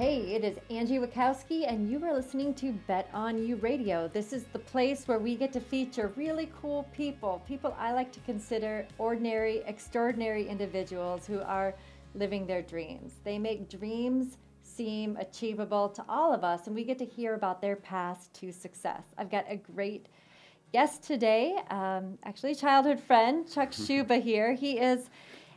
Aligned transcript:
Hey, 0.00 0.34
it 0.34 0.44
is 0.44 0.56
Angie 0.70 0.98
Wachowski, 0.98 1.70
and 1.70 1.90
you 1.90 2.02
are 2.06 2.14
listening 2.14 2.54
to 2.54 2.72
Bet 2.72 3.10
on 3.12 3.36
You 3.36 3.56
Radio. 3.56 4.08
This 4.08 4.32
is 4.32 4.44
the 4.44 4.58
place 4.58 5.06
where 5.06 5.18
we 5.18 5.36
get 5.36 5.52
to 5.52 5.60
feature 5.60 6.10
really 6.16 6.50
cool 6.62 6.88
people, 6.96 7.42
people 7.46 7.76
I 7.78 7.92
like 7.92 8.10
to 8.12 8.20
consider 8.20 8.88
ordinary, 8.96 9.58
extraordinary 9.66 10.48
individuals 10.48 11.26
who 11.26 11.40
are 11.40 11.74
living 12.14 12.46
their 12.46 12.62
dreams. 12.62 13.12
They 13.24 13.38
make 13.38 13.68
dreams 13.68 14.38
seem 14.62 15.18
achievable 15.18 15.90
to 15.90 16.04
all 16.08 16.32
of 16.32 16.44
us, 16.44 16.66
and 16.66 16.74
we 16.74 16.82
get 16.82 16.96
to 17.00 17.04
hear 17.04 17.34
about 17.34 17.60
their 17.60 17.76
path 17.76 18.30
to 18.40 18.52
success. 18.52 19.02
I've 19.18 19.30
got 19.30 19.44
a 19.50 19.56
great 19.56 20.06
guest 20.72 21.02
today, 21.02 21.58
um, 21.68 22.16
actually, 22.24 22.52
a 22.52 22.54
childhood 22.54 23.00
friend, 23.00 23.46
Chuck 23.52 23.70
Schuba 23.72 24.18
here. 24.18 24.54
He 24.54 24.78
is 24.78 25.10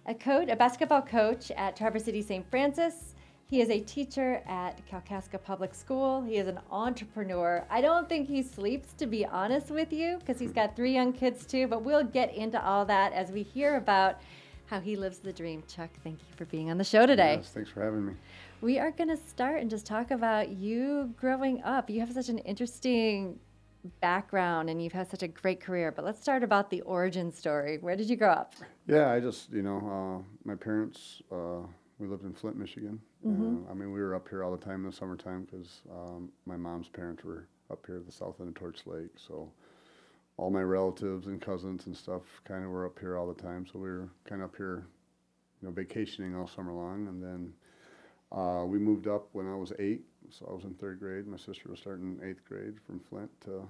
a 0.06 0.14
coach, 0.14 0.50
a 0.50 0.58
basketball 0.58 1.02
coach 1.02 1.50
at 1.52 1.78
Traverse 1.78 2.04
City 2.04 2.22
St. 2.22 2.46
Francis. 2.50 3.13
He 3.54 3.62
is 3.62 3.70
a 3.70 3.82
teacher 3.82 4.42
at 4.48 4.82
Kalkaska 4.90 5.38
Public 5.38 5.76
School. 5.76 6.24
He 6.24 6.38
is 6.38 6.48
an 6.48 6.60
entrepreneur. 6.72 7.64
I 7.70 7.82
don't 7.82 8.10
think 8.10 8.28
he 8.28 8.42
sleeps, 8.42 8.94
to 8.94 9.06
be 9.06 9.28
honest 9.28 9.70
with 9.70 9.94
you, 9.94 10.18
because 10.18 10.40
he's 10.40 10.52
got 10.52 10.76
three 10.76 10.92
young 10.92 11.14
kids 11.14 11.46
too, 11.46 11.68
but 11.68 11.84
we'll 11.84 12.04
get 12.04 12.34
into 12.34 12.60
all 12.66 12.84
that 12.86 13.14
as 13.14 13.32
we 13.32 13.44
hear 13.44 13.78
about 13.78 14.20
how 14.66 14.80
he 14.80 14.96
lives 14.96 15.20
the 15.20 15.32
dream. 15.32 15.62
Chuck, 15.68 15.92
thank 16.04 16.18
you 16.18 16.36
for 16.36 16.46
being 16.46 16.72
on 16.72 16.80
the 16.80 16.84
show 16.84 17.06
today. 17.06 17.36
Yes, 17.36 17.52
thanks 17.52 17.70
for 17.70 17.84
having 17.84 18.08
me. 18.08 18.14
We 18.62 18.80
are 18.80 18.90
going 18.90 19.10
to 19.10 19.18
start 19.18 19.62
and 19.62 19.70
just 19.70 19.86
talk 19.86 20.10
about 20.10 20.50
you 20.50 21.14
growing 21.16 21.62
up. 21.62 21.92
You 21.92 22.00
have 22.00 22.12
such 22.12 22.30
an 22.30 22.40
interesting 22.40 23.40
background 24.02 24.72
and 24.72 24.84
you've 24.84 24.94
had 24.94 25.12
such 25.12 25.22
a 25.22 25.28
great 25.28 25.62
career, 25.62 25.92
but 25.92 26.04
let's 26.04 26.20
start 26.20 26.42
about 26.42 26.72
the 26.72 26.82
origin 26.82 27.32
story. 27.32 27.78
Where 27.78 27.96
did 27.96 28.10
you 28.10 28.16
grow 28.16 28.32
up? 28.32 28.56
Yeah, 28.88 29.12
I 29.12 29.20
just, 29.20 29.52
you 29.52 29.62
know, 29.62 29.78
uh, 29.78 30.24
my 30.44 30.56
parents, 30.56 31.22
uh, 31.32 31.68
we 32.00 32.08
lived 32.08 32.24
in 32.24 32.34
Flint, 32.34 32.58
Michigan. 32.58 33.02
Mhm. 33.26 33.66
Uh, 33.68 33.72
I 33.72 33.74
mean, 33.74 33.92
we 33.92 34.02
were 34.02 34.16
up 34.16 34.28
here 34.28 34.44
all 34.44 34.52
the 34.52 34.64
time 34.64 34.82
in 34.82 34.90
the 34.90 34.96
summertime 34.96 35.46
because 35.46 35.82
um, 35.92 36.32
my 36.46 36.58
mom's 36.58 36.90
parents 36.90 37.24
were 37.24 37.48
up 37.70 37.86
here 37.86 37.98
at 37.98 38.06
the 38.06 38.12
south 38.12 38.40
end 38.40 38.50
of 38.50 38.56
Torch 38.56 38.86
Lake. 38.86 39.12
So 39.16 39.52
all 40.38 40.50
my 40.50 40.64
relatives 40.64 41.28
and 41.28 41.42
cousins 41.42 41.86
and 41.86 41.96
stuff 41.96 42.24
kind 42.46 42.64
of 42.64 42.72
were 42.72 42.86
up 42.86 43.00
here 43.00 43.18
all 43.18 43.28
the 43.32 43.42
time. 43.42 43.66
So 43.66 43.80
we 43.80 43.90
were 43.90 44.10
kind 44.26 44.42
of 44.42 44.50
up 44.50 44.56
here, 44.58 44.86
you 45.62 45.68
know, 45.68 45.74
vacationing 45.74 46.36
all 46.36 46.48
summer 46.48 46.74
long. 46.74 47.08
And 47.08 47.22
then 47.24 47.54
uh, 48.32 48.66
we 48.66 48.80
moved 48.80 49.08
up 49.08 49.30
when 49.34 49.48
I 49.48 49.56
was 49.56 49.72
eight. 49.80 50.04
So 50.30 50.48
I 50.50 50.54
was 50.54 50.64
in 50.64 50.74
third 50.76 51.00
grade. 51.00 51.28
My 51.28 51.38
sister 51.38 51.70
was 51.70 51.80
starting 51.80 52.20
eighth 52.24 52.44
grade 52.46 52.76
from 52.86 53.00
Flint 53.00 53.30
to, 53.42 53.68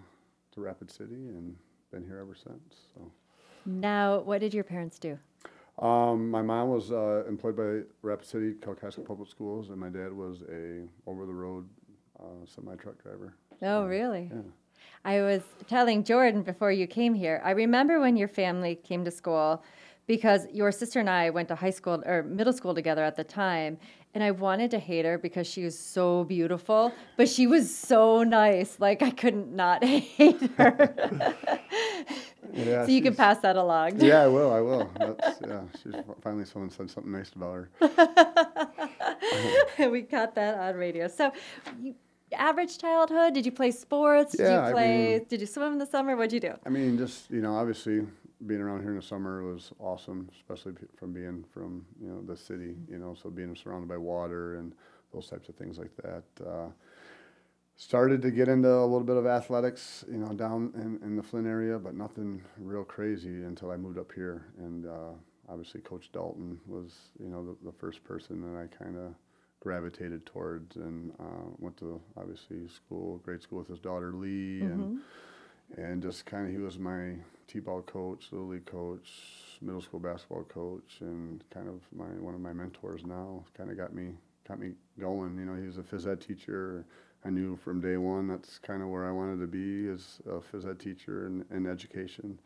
to 0.53 0.61
Rapid 0.61 0.89
City 0.89 1.13
and 1.13 1.55
been 1.91 2.03
here 2.03 2.19
ever 2.19 2.35
since. 2.35 2.75
So. 2.95 3.11
Now, 3.65 4.19
what 4.19 4.39
did 4.39 4.53
your 4.53 4.63
parents 4.63 4.99
do? 4.99 5.19
Um, 5.79 6.29
my 6.29 6.41
mom 6.41 6.69
was 6.69 6.91
uh, 6.91 7.23
employed 7.27 7.57
by 7.57 7.81
Rapid 8.01 8.27
City 8.27 8.53
Kalkaska 8.53 9.05
Public 9.05 9.29
Schools, 9.29 9.69
and 9.69 9.77
my 9.77 9.89
dad 9.89 10.13
was 10.13 10.43
a 10.51 10.83
over-the-road 11.07 11.67
uh, 12.19 12.45
semi-truck 12.45 13.01
driver. 13.01 13.33
Oh, 13.61 13.85
really? 13.85 14.29
Yeah. 14.31 14.41
I 15.05 15.21
was 15.21 15.41
telling 15.67 16.03
Jordan 16.03 16.43
before 16.43 16.71
you 16.71 16.87
came 16.87 17.13
here. 17.13 17.41
I 17.43 17.51
remember 17.51 17.99
when 17.99 18.15
your 18.15 18.27
family 18.27 18.75
came 18.75 19.03
to 19.05 19.11
school 19.11 19.63
because 20.07 20.47
your 20.51 20.71
sister 20.71 20.99
and 20.99 21.09
I 21.09 21.29
went 21.29 21.47
to 21.49 21.55
high 21.55 21.69
school 21.69 22.03
or 22.05 22.23
middle 22.23 22.53
school 22.53 22.73
together 22.75 23.03
at 23.03 23.15
the 23.15 23.23
time. 23.23 23.77
And 24.13 24.23
I 24.23 24.31
wanted 24.31 24.69
to 24.71 24.79
hate 24.79 25.05
her 25.05 25.17
because 25.17 25.47
she 25.47 25.63
was 25.63 25.77
so 25.77 26.23
beautiful, 26.25 26.93
but 27.17 27.27
she 27.27 27.47
was 27.47 27.75
so 27.75 28.23
nice. 28.23 28.79
Like 28.79 29.01
I 29.01 29.09
couldn't 29.09 29.55
not 29.55 29.83
hate 29.83 30.51
her. 30.57 30.95
Yeah, 32.53 32.85
so 32.85 32.91
you 32.91 33.01
can 33.01 33.15
pass 33.15 33.39
that 33.39 33.55
along. 33.55 33.99
Yeah, 33.99 34.23
I 34.23 34.27
will. 34.27 34.51
I 34.51 34.61
will. 34.69 34.89
That's, 34.99 35.41
yeah, 35.41 35.61
she's 35.81 35.93
finally 36.21 36.45
someone 36.45 36.69
said 36.69 36.89
something 36.89 37.11
nice 37.11 37.31
about 37.35 37.53
her. 37.55 37.69
we 39.89 40.01
caught 40.03 40.35
that 40.35 40.57
on 40.59 40.75
radio. 40.75 41.07
So, 41.07 41.31
you, 41.81 41.95
average 42.33 42.77
childhood? 42.77 43.33
Did 43.33 43.45
you 43.45 43.51
play 43.51 43.71
sports? 43.71 44.33
Did 44.33 44.43
Yeah, 44.43 44.61
I 44.61 44.67
you 44.67 44.73
play? 44.73 45.13
mean- 45.19 45.25
did 45.29 45.41
you 45.41 45.47
swim 45.47 45.73
in 45.73 45.79
the 45.79 45.85
summer? 45.85 46.15
What'd 46.15 46.33
you 46.33 46.39
do? 46.39 46.53
I 46.65 46.69
mean, 46.69 46.97
just 46.97 47.29
you 47.31 47.41
know, 47.41 47.55
obviously 47.55 48.05
being 48.45 48.61
around 48.61 48.81
here 48.81 48.89
in 48.91 48.97
the 48.97 49.01
summer 49.01 49.43
was 49.43 49.71
awesome, 49.79 50.29
especially 50.35 50.73
p- 50.73 50.85
from 50.97 51.13
being 51.13 51.45
from 51.53 51.85
you 52.01 52.07
know 52.09 52.21
the 52.25 52.35
city. 52.35 52.75
You 52.89 52.97
know, 52.99 53.15
so 53.21 53.29
being 53.29 53.55
surrounded 53.55 53.87
by 53.87 53.97
water 53.97 54.55
and 54.55 54.73
those 55.13 55.27
types 55.29 55.47
of 55.49 55.55
things 55.55 55.77
like 55.77 55.91
that. 56.03 56.23
Uh, 56.45 56.67
started 57.75 58.21
to 58.21 58.31
get 58.31 58.47
into 58.47 58.71
a 58.71 58.85
little 58.85 59.03
bit 59.03 59.17
of 59.17 59.25
athletics, 59.25 60.05
you 60.09 60.17
know, 60.17 60.33
down 60.33 60.71
in, 60.75 60.99
in 61.05 61.15
the 61.15 61.23
Flint 61.23 61.47
area, 61.47 61.79
but 61.79 61.95
nothing 61.95 62.41
real 62.59 62.83
crazy 62.83 63.43
until 63.43 63.71
I 63.71 63.77
moved 63.77 63.97
up 63.97 64.11
here. 64.13 64.45
And 64.57 64.85
uh, 64.85 65.11
obviously, 65.49 65.81
Coach 65.81 66.11
Dalton 66.11 66.59
was, 66.67 66.93
you 67.19 67.29
know, 67.29 67.43
the, 67.43 67.71
the 67.71 67.77
first 67.77 68.03
person 68.03 68.41
that 68.41 68.59
I 68.59 68.67
kind 68.83 68.97
of 68.97 69.15
gravitated 69.59 70.25
towards, 70.25 70.75
and 70.75 71.11
uh, 71.19 71.49
went 71.57 71.77
to 71.77 71.99
obviously 72.17 72.67
school, 72.67 73.17
grade 73.19 73.41
school 73.41 73.59
with 73.59 73.69
his 73.69 73.79
daughter 73.79 74.13
Lee, 74.13 74.61
and 74.61 74.99
and 75.77 76.03
just 76.03 76.25
kind 76.25 76.45
of 76.45 76.51
he 76.51 76.57
was 76.57 76.77
my 76.77 77.13
t-ball 77.47 77.81
coach, 77.83 78.27
little 78.31 78.47
league 78.47 78.65
coach, 78.65 79.09
middle 79.61 79.81
school 79.81 79.99
basketball 79.99 80.43
coach, 80.43 80.97
and 80.99 81.43
kind 81.49 81.67
of 81.69 81.81
my 81.97 82.05
one 82.05 82.33
of 82.33 82.41
my 82.41 82.53
mentors 82.53 83.05
now. 83.05 83.43
Kind 83.57 83.71
of 83.71 83.77
got 83.77 83.93
me 83.93 84.11
got 84.47 84.59
me 84.59 84.71
going. 84.99 85.37
You 85.37 85.45
know, 85.45 85.55
he 85.55 85.65
was 85.65 85.77
a 85.77 85.81
phys 85.81 86.11
ed 86.11 86.21
teacher. 86.21 86.85
I 87.25 87.29
knew 87.29 87.55
from 87.55 87.79
day 87.79 87.97
one 87.97 88.27
that's 88.27 88.57
kind 88.59 88.81
of 88.81 88.89
where 88.89 89.07
I 89.07 89.11
wanted 89.11 89.39
to 89.39 89.47
be 89.47 89.87
as 89.89 90.19
a 90.27 90.39
phys 90.39 90.69
ed 90.69 90.79
teacher 90.79 91.27
in, 91.27 91.45
in 91.55 91.65
education, 91.65 92.39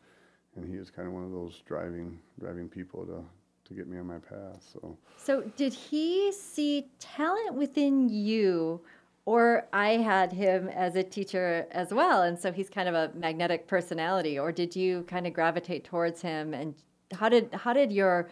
and 0.56 0.68
he 0.68 0.78
was 0.78 0.90
kind 0.90 1.08
of 1.08 1.14
one 1.14 1.24
of 1.24 1.32
those 1.32 1.62
driving 1.66 2.18
driving 2.38 2.68
people 2.68 3.04
to 3.06 3.24
to 3.68 3.74
get 3.74 3.86
me 3.86 3.98
on 3.98 4.06
my 4.06 4.18
path. 4.18 4.66
So. 4.72 4.96
So, 5.16 5.42
did 5.56 5.74
he 5.74 6.32
see 6.32 6.90
talent 6.98 7.54
within 7.54 8.08
you, 8.08 8.80
or 9.26 9.66
I 9.72 9.98
had 9.98 10.32
him 10.32 10.68
as 10.68 10.96
a 10.96 11.02
teacher 11.02 11.66
as 11.70 11.92
well, 11.92 12.22
and 12.22 12.38
so 12.38 12.50
he's 12.50 12.70
kind 12.70 12.88
of 12.88 12.94
a 12.94 13.10
magnetic 13.14 13.66
personality, 13.66 14.38
or 14.38 14.52
did 14.52 14.74
you 14.74 15.02
kind 15.02 15.26
of 15.26 15.32
gravitate 15.32 15.84
towards 15.84 16.22
him? 16.22 16.54
And 16.54 16.74
how 17.12 17.28
did 17.28 17.52
how 17.52 17.72
did 17.72 17.92
your 17.92 18.30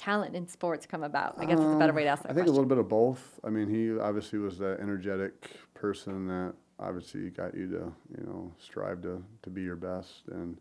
talent 0.00 0.34
in 0.34 0.48
sports 0.48 0.86
come 0.86 1.02
about? 1.02 1.34
I 1.38 1.44
guess 1.44 1.58
it's 1.60 1.74
a 1.74 1.78
better 1.78 1.92
way 1.92 2.04
to 2.04 2.08
ask 2.08 2.22
that 2.22 2.30
Um, 2.30 2.32
I 2.32 2.34
think 2.34 2.46
question. 2.46 2.54
a 2.54 2.58
little 2.60 2.68
bit 2.68 2.78
of 2.78 2.88
both. 2.88 3.38
I 3.44 3.50
mean, 3.50 3.68
he 3.68 3.98
obviously 3.98 4.38
was 4.38 4.56
that 4.58 4.80
energetic 4.80 5.50
person 5.74 6.26
that 6.28 6.54
obviously 6.78 7.28
got 7.28 7.54
you 7.54 7.68
to, 7.68 7.92
you 8.18 8.24
know, 8.24 8.52
strive 8.58 9.02
to, 9.02 9.22
to 9.42 9.50
be 9.50 9.60
your 9.62 9.76
best. 9.76 10.28
And 10.28 10.56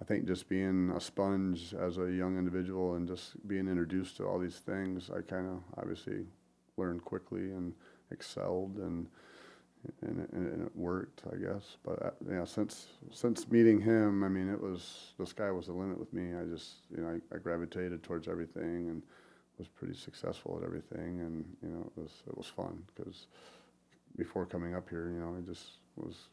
I 0.00 0.04
think 0.04 0.26
just 0.26 0.48
being 0.48 0.92
a 0.94 1.00
sponge 1.00 1.74
as 1.74 1.98
a 1.98 2.10
young 2.12 2.38
individual 2.38 2.94
and 2.94 3.08
just 3.08 3.46
being 3.48 3.66
introduced 3.66 4.16
to 4.18 4.24
all 4.26 4.38
these 4.38 4.58
things, 4.60 5.10
I 5.10 5.20
kind 5.20 5.46
of 5.48 5.58
obviously 5.76 6.26
learned 6.76 7.04
quickly 7.04 7.50
and 7.50 7.72
excelled 8.12 8.76
and 8.76 9.08
and 10.02 10.20
it, 10.20 10.32
and 10.32 10.66
it 10.66 10.76
worked, 10.76 11.22
I 11.32 11.36
guess. 11.36 11.76
But 11.84 12.02
uh, 12.04 12.10
yeah, 12.30 12.44
since 12.44 12.86
since 13.12 13.50
meeting 13.50 13.80
him, 13.80 14.24
I 14.24 14.28
mean, 14.28 14.48
it 14.48 14.60
was 14.60 15.12
the 15.18 15.26
sky 15.26 15.50
was 15.50 15.66
the 15.66 15.72
limit 15.72 15.98
with 15.98 16.12
me. 16.12 16.36
I 16.36 16.44
just 16.44 16.86
you 16.94 17.02
know 17.02 17.08
I, 17.08 17.34
I 17.34 17.38
gravitated 17.38 18.02
towards 18.02 18.28
everything 18.28 18.88
and 18.88 19.02
was 19.58 19.68
pretty 19.68 19.94
successful 19.94 20.58
at 20.60 20.64
everything, 20.66 21.20
and 21.20 21.44
you 21.62 21.68
know 21.68 21.90
it 21.96 22.00
was 22.00 22.22
it 22.26 22.36
was 22.36 22.46
fun 22.46 22.82
because 22.94 23.26
before 24.16 24.46
coming 24.46 24.74
up 24.74 24.88
here, 24.88 25.10
you 25.10 25.20
know, 25.20 25.36
I 25.36 25.40
just 25.40 25.64
was 25.96 26.28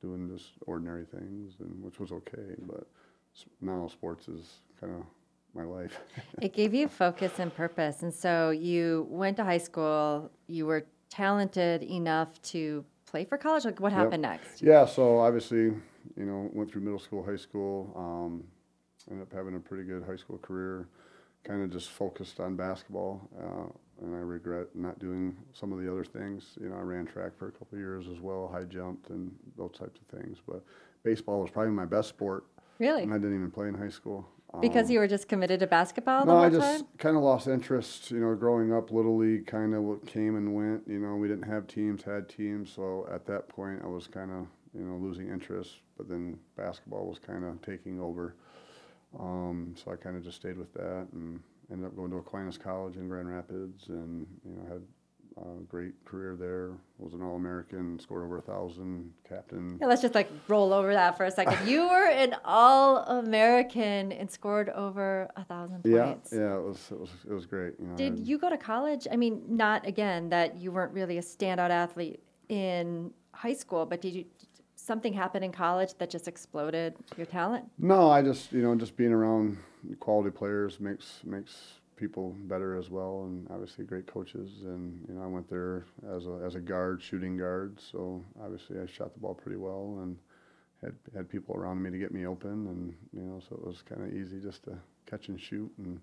doing 0.00 0.28
just 0.28 0.52
ordinary 0.66 1.04
things, 1.04 1.54
and 1.60 1.82
which 1.82 2.00
was 2.00 2.12
okay. 2.12 2.56
But 2.66 2.86
now 3.60 3.88
sports 3.88 4.28
is 4.28 4.60
kind 4.80 4.94
of 4.94 5.02
my 5.54 5.64
life. 5.64 5.98
It 6.40 6.54
gave 6.54 6.74
you 6.74 6.88
focus 6.88 7.38
and 7.38 7.54
purpose. 7.54 8.02
And 8.02 8.12
so 8.12 8.50
you 8.50 9.06
went 9.10 9.36
to 9.36 9.44
high 9.44 9.58
school, 9.58 10.30
you 10.46 10.66
were 10.66 10.86
talented 11.12 11.82
enough 11.82 12.40
to 12.40 12.84
play 13.04 13.24
for 13.24 13.36
college. 13.36 13.64
Like, 13.66 13.80
what 13.80 13.92
Yep. 13.92 13.98
happened 13.98 14.22
next? 14.22 14.62
Yeah, 14.62 14.86
so 14.86 15.18
obviously, 15.18 15.64
you 16.16 16.24
know, 16.24 16.48
went 16.54 16.70
through 16.70 16.80
middle 16.80 16.98
school, 16.98 17.22
high 17.22 17.36
school, 17.36 17.92
um, 17.94 18.44
ended 19.10 19.26
up 19.26 19.32
having 19.32 19.54
a 19.54 19.60
pretty 19.60 19.84
good 19.84 20.02
high 20.04 20.16
school 20.16 20.38
career. 20.38 20.88
Kind 21.44 21.62
of 21.62 21.70
just 21.70 21.90
focused 21.90 22.38
on 22.40 22.54
basketball, 22.56 23.28
uh, 23.38 24.04
and 24.04 24.14
I 24.14 24.20
regret 24.20 24.74
not 24.76 24.98
doing 25.00 25.36
some 25.52 25.72
of 25.72 25.80
the 25.80 25.90
other 25.90 26.04
things. 26.04 26.56
You 26.60 26.68
know, 26.68 26.76
I 26.76 26.80
ran 26.82 27.04
track 27.04 27.36
for 27.36 27.48
a 27.48 27.50
couple 27.52 27.74
of 27.74 27.80
years 27.80 28.06
as 28.08 28.20
well, 28.20 28.48
high 28.48 28.62
jumped 28.64 29.10
and 29.10 29.34
those 29.58 29.72
types 29.72 29.98
of 30.00 30.18
things. 30.18 30.38
But 30.46 30.62
baseball 31.02 31.40
was 31.40 31.50
probably 31.50 31.72
my 31.72 31.84
best 31.84 32.08
sport, 32.08 32.44
Really? 32.78 33.02
and 33.02 33.12
I 33.12 33.18
didn't 33.18 33.34
even 33.34 33.50
play 33.50 33.66
in 33.68 33.74
high 33.74 33.88
school. 33.90 34.24
Because 34.60 34.86
Um, 34.86 34.92
you 34.92 34.98
were 34.98 35.08
just 35.08 35.28
committed 35.28 35.60
to 35.60 35.66
basketball 35.66 36.26
no, 36.26 36.36
I 36.36 36.50
just 36.50 36.84
kind 36.98 37.16
of 37.16 37.22
lost 37.22 37.48
interest. 37.48 38.10
You 38.10 38.20
know, 38.20 38.34
growing 38.34 38.72
up, 38.72 38.90
little 38.90 39.16
league 39.16 39.46
kind 39.46 39.74
of 39.74 40.04
came 40.06 40.36
and 40.36 40.54
went. 40.54 40.86
You 40.86 40.98
know, 40.98 41.16
we 41.16 41.28
didn't 41.28 41.48
have 41.48 41.66
teams, 41.66 42.02
had 42.02 42.28
teams. 42.28 42.70
So 42.70 43.08
at 43.10 43.26
that 43.26 43.48
point, 43.48 43.80
I 43.82 43.86
was 43.88 44.06
kind 44.06 44.30
of 44.30 44.46
you 44.74 44.84
know 44.84 44.96
losing 44.96 45.28
interest. 45.28 45.80
But 45.96 46.08
then 46.08 46.38
basketball 46.56 47.06
was 47.06 47.18
kind 47.18 47.44
of 47.44 47.60
taking 47.62 48.00
over. 48.00 48.34
Um, 49.18 49.74
so 49.76 49.92
I 49.92 49.96
kind 49.96 50.16
of 50.16 50.24
just 50.24 50.36
stayed 50.36 50.56
with 50.56 50.72
that 50.74 51.06
and 51.12 51.40
ended 51.70 51.86
up 51.86 51.96
going 51.96 52.10
to 52.10 52.16
Aquinas 52.18 52.58
College 52.58 52.96
in 52.96 53.08
Grand 53.08 53.28
Rapids, 53.28 53.88
and 53.88 54.26
you 54.44 54.54
know 54.56 54.66
had 54.72 54.82
uh, 55.40 55.60
great 55.68 55.92
career 56.04 56.36
there. 56.38 56.72
Was 56.98 57.14
an 57.14 57.22
All 57.22 57.36
American, 57.36 57.98
scored 57.98 58.24
over 58.24 58.38
a 58.38 58.42
thousand, 58.42 59.12
captain. 59.28 59.78
Yeah, 59.80 59.86
let's 59.86 60.02
just 60.02 60.14
like 60.14 60.30
roll 60.48 60.72
over 60.72 60.92
that 60.92 61.16
for 61.16 61.24
a 61.24 61.30
second. 61.30 61.58
You 61.68 61.88
were 61.88 62.08
an 62.08 62.34
All 62.44 62.98
American 62.98 64.12
and 64.12 64.30
scored 64.30 64.68
over 64.70 65.30
a 65.36 65.44
thousand 65.44 65.82
points. 65.82 66.30
Yeah, 66.32 66.38
yeah, 66.38 66.56
it 66.56 66.62
was 66.62 66.88
it 66.90 67.00
was 67.00 67.10
it 67.28 67.32
was 67.32 67.46
great. 67.46 67.74
You 67.80 67.86
know, 67.88 67.96
Did 67.96 68.26
you 68.26 68.38
go 68.38 68.50
to 68.50 68.58
college? 68.58 69.06
I 69.10 69.16
mean, 69.16 69.42
not 69.48 69.86
again 69.86 70.28
that 70.30 70.56
you 70.56 70.72
weren't 70.72 70.92
really 70.92 71.18
a 71.18 71.22
standout 71.22 71.70
athlete 71.70 72.20
in 72.48 73.12
high 73.32 73.54
school, 73.54 73.86
but 73.86 74.00
did 74.00 74.14
you 74.14 74.24
something 74.76 75.12
happen 75.12 75.42
in 75.42 75.52
college 75.52 75.94
that 75.98 76.10
just 76.10 76.26
exploded 76.28 76.94
your 77.16 77.26
talent? 77.26 77.64
No, 77.78 78.10
I 78.10 78.22
just 78.22 78.52
you 78.52 78.62
know 78.62 78.74
just 78.74 78.96
being 78.96 79.12
around 79.12 79.58
quality 80.00 80.30
players 80.30 80.80
makes 80.80 81.20
makes 81.24 81.80
people 81.96 82.36
better 82.44 82.76
as 82.76 82.90
well, 82.90 83.24
and 83.24 83.46
obviously 83.50 83.84
great 83.84 84.06
coaches. 84.06 84.62
And 84.62 85.04
you 85.08 85.14
know 85.14 85.22
I 85.22 85.26
went 85.26 85.48
there 85.48 85.84
as 86.14 86.26
a 86.26 86.40
as 86.44 86.54
a 86.54 86.60
guard, 86.60 87.02
shooting 87.02 87.36
guard. 87.36 87.78
So 87.80 88.24
obviously 88.42 88.78
I 88.80 88.86
shot 88.86 89.14
the 89.14 89.20
ball 89.20 89.34
pretty 89.34 89.58
well 89.58 89.98
and 90.02 90.16
had 90.82 90.94
had 91.14 91.28
people 91.28 91.54
around 91.56 91.82
me 91.82 91.90
to 91.90 91.98
get 91.98 92.12
me 92.12 92.26
open, 92.26 92.66
and 92.66 92.94
you 93.12 93.22
know 93.22 93.40
so 93.48 93.56
it 93.56 93.66
was 93.66 93.82
kind 93.82 94.02
of 94.02 94.14
easy 94.14 94.40
just 94.40 94.64
to 94.64 94.76
catch 95.06 95.28
and 95.28 95.40
shoot 95.40 95.70
and 95.78 96.00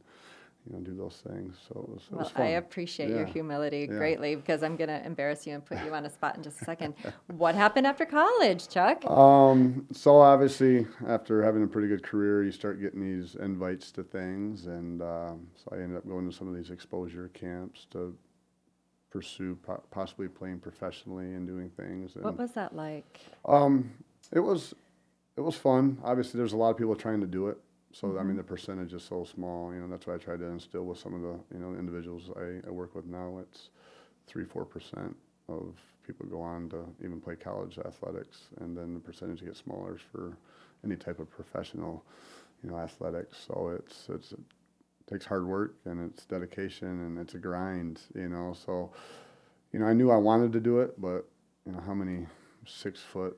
you 0.66 0.74
know 0.74 0.80
do 0.80 0.94
those 0.96 1.22
things. 1.28 1.56
So 1.68 1.80
it 1.82 1.90
was 1.90 2.04
it 2.04 2.12
Well, 2.12 2.20
was. 2.24 2.32
I 2.36 2.46
appreciate 2.58 3.10
your 3.10 3.26
humility 3.26 3.88
Yeah. 3.90 3.98
greatly 3.98 4.36
because 4.36 4.62
I'm 4.64 4.76
going 4.76 4.90
to 4.90 5.04
embarrass 5.06 5.48
you 5.48 5.54
and 5.54 5.66
put 5.66 5.84
you 5.84 5.94
on 5.94 6.06
a 6.06 6.10
spot 6.10 6.36
in 6.38 6.44
just 6.44 6.62
a 6.62 6.66
second. 6.66 6.94
what 7.28 7.56
happened 7.56 7.88
after 7.88 8.06
college, 8.06 8.68
Chuck? 8.68 9.06
Um, 9.10 9.88
so 9.92 10.18
obviously, 10.18 10.86
after 11.08 11.44
having 11.44 11.64
a 11.64 11.68
pretty 11.68 11.88
good 11.88 12.04
career, 12.04 12.44
you 12.44 12.52
start 12.52 12.80
getting 12.82 13.02
these 13.02 13.36
invites 13.36 13.92
to 13.94 14.04
things, 14.04 14.66
and 14.68 15.02
um, 15.02 15.48
so 15.56 15.70
I 15.76 15.82
ended 15.82 15.98
up 15.98 16.08
going 16.08 16.30
to 16.30 16.36
some 16.36 16.48
of 16.48 16.56
these 16.56 16.70
exposure 16.72 17.30
camps 17.34 17.88
to 17.92 18.16
pursue 19.10 19.56
po- 19.64 19.82
possibly 19.90 20.28
playing 20.28 20.60
professionally 20.60 21.34
and 21.34 21.48
doing 21.48 21.70
things. 21.72 22.16
And 22.16 22.24
What 22.24 22.38
was 22.38 22.52
that 22.52 22.76
like? 22.76 23.20
um, 23.46 23.92
it 24.32 24.40
was 24.40 24.76
it 25.38 25.42
was 25.42 25.56
fun. 25.56 25.98
Obviously, 26.04 26.38
there's 26.38 26.54
a 26.54 26.58
lot 26.58 26.70
of 26.70 26.78
people 26.78 26.96
trying 26.96 27.22
to 27.22 27.28
do 27.28 27.48
it. 27.48 27.58
So 27.92 28.08
I 28.08 28.12
mean, 28.12 28.30
mm-hmm. 28.30 28.38
the 28.38 28.44
percentage 28.44 28.94
is 28.94 29.04
so 29.04 29.24
small. 29.24 29.74
You 29.74 29.82
know, 29.82 29.88
that's 29.88 30.06
what 30.08 30.16
I 30.16 30.24
try 30.24 30.38
to 30.38 30.46
instill 30.46 30.86
with 30.86 31.00
some 31.00 31.14
of 31.14 31.22
the 31.22 31.40
you 31.56 31.60
know 31.60 31.78
individuals 31.78 32.30
I, 32.36 32.68
I 32.68 32.72
work 32.72 32.96
with 32.96 33.06
now. 33.06 33.40
It's 33.40 33.70
three 34.28 34.46
four 34.46 34.66
percent 34.66 35.16
of 35.48 35.76
people 36.06 36.26
go 36.28 36.42
on 36.42 36.70
to 36.70 36.86
even 37.04 37.20
play 37.20 37.36
college 37.36 37.78
athletics, 37.80 38.50
and 38.62 38.78
then 38.78 38.94
the 38.94 39.00
percentage 39.00 39.44
gets 39.44 39.60
smaller 39.60 39.98
for 40.12 40.38
any 40.86 40.96
type 40.96 41.20
of 41.20 41.30
professional, 41.30 42.04
you 42.64 42.70
know, 42.70 42.78
athletics. 42.78 43.38
So 43.48 43.76
it's 43.78 44.08
it's 44.10 44.34
it 44.34 44.40
takes 45.10 45.26
hard 45.26 45.48
work 45.48 45.76
and 45.86 46.12
it's 46.12 46.26
dedication 46.26 46.88
and 46.88 47.18
it's 47.18 47.34
a 47.34 47.40
grind. 47.40 48.02
You 48.16 48.30
know, 48.30 48.54
so 48.54 48.92
you 49.74 49.80
know 49.80 49.86
I 49.88 49.94
knew 49.94 50.12
I 50.12 50.18
wanted 50.18 50.54
to 50.54 50.60
do 50.60 50.80
it, 50.80 51.00
but 51.02 51.26
you 51.66 51.72
know 51.72 51.82
how 51.82 51.94
many 51.94 52.28
six 52.66 53.02
foot, 53.02 53.38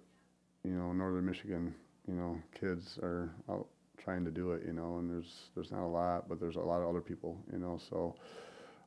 you 0.64 0.72
know, 0.72 0.92
Northern 0.94 1.26
Michigan, 1.26 1.74
you 2.08 2.16
know, 2.16 2.42
kids 2.60 3.00
are 3.02 3.32
out 3.50 3.68
trying 4.04 4.26
to 4.26 4.32
do 4.32 4.52
it, 4.54 4.64
you 4.66 4.74
know, 4.74 4.98
and 4.98 5.10
there's 5.10 5.50
there's 5.56 5.72
not 5.72 5.84
a 5.84 5.88
lot, 5.88 6.28
but 6.28 6.40
there's 6.40 6.56
a 6.56 6.62
lot 6.62 6.82
of 6.82 6.90
other 6.90 7.02
people, 7.02 7.38
you 7.52 7.60
know, 7.60 7.80
so 7.90 8.16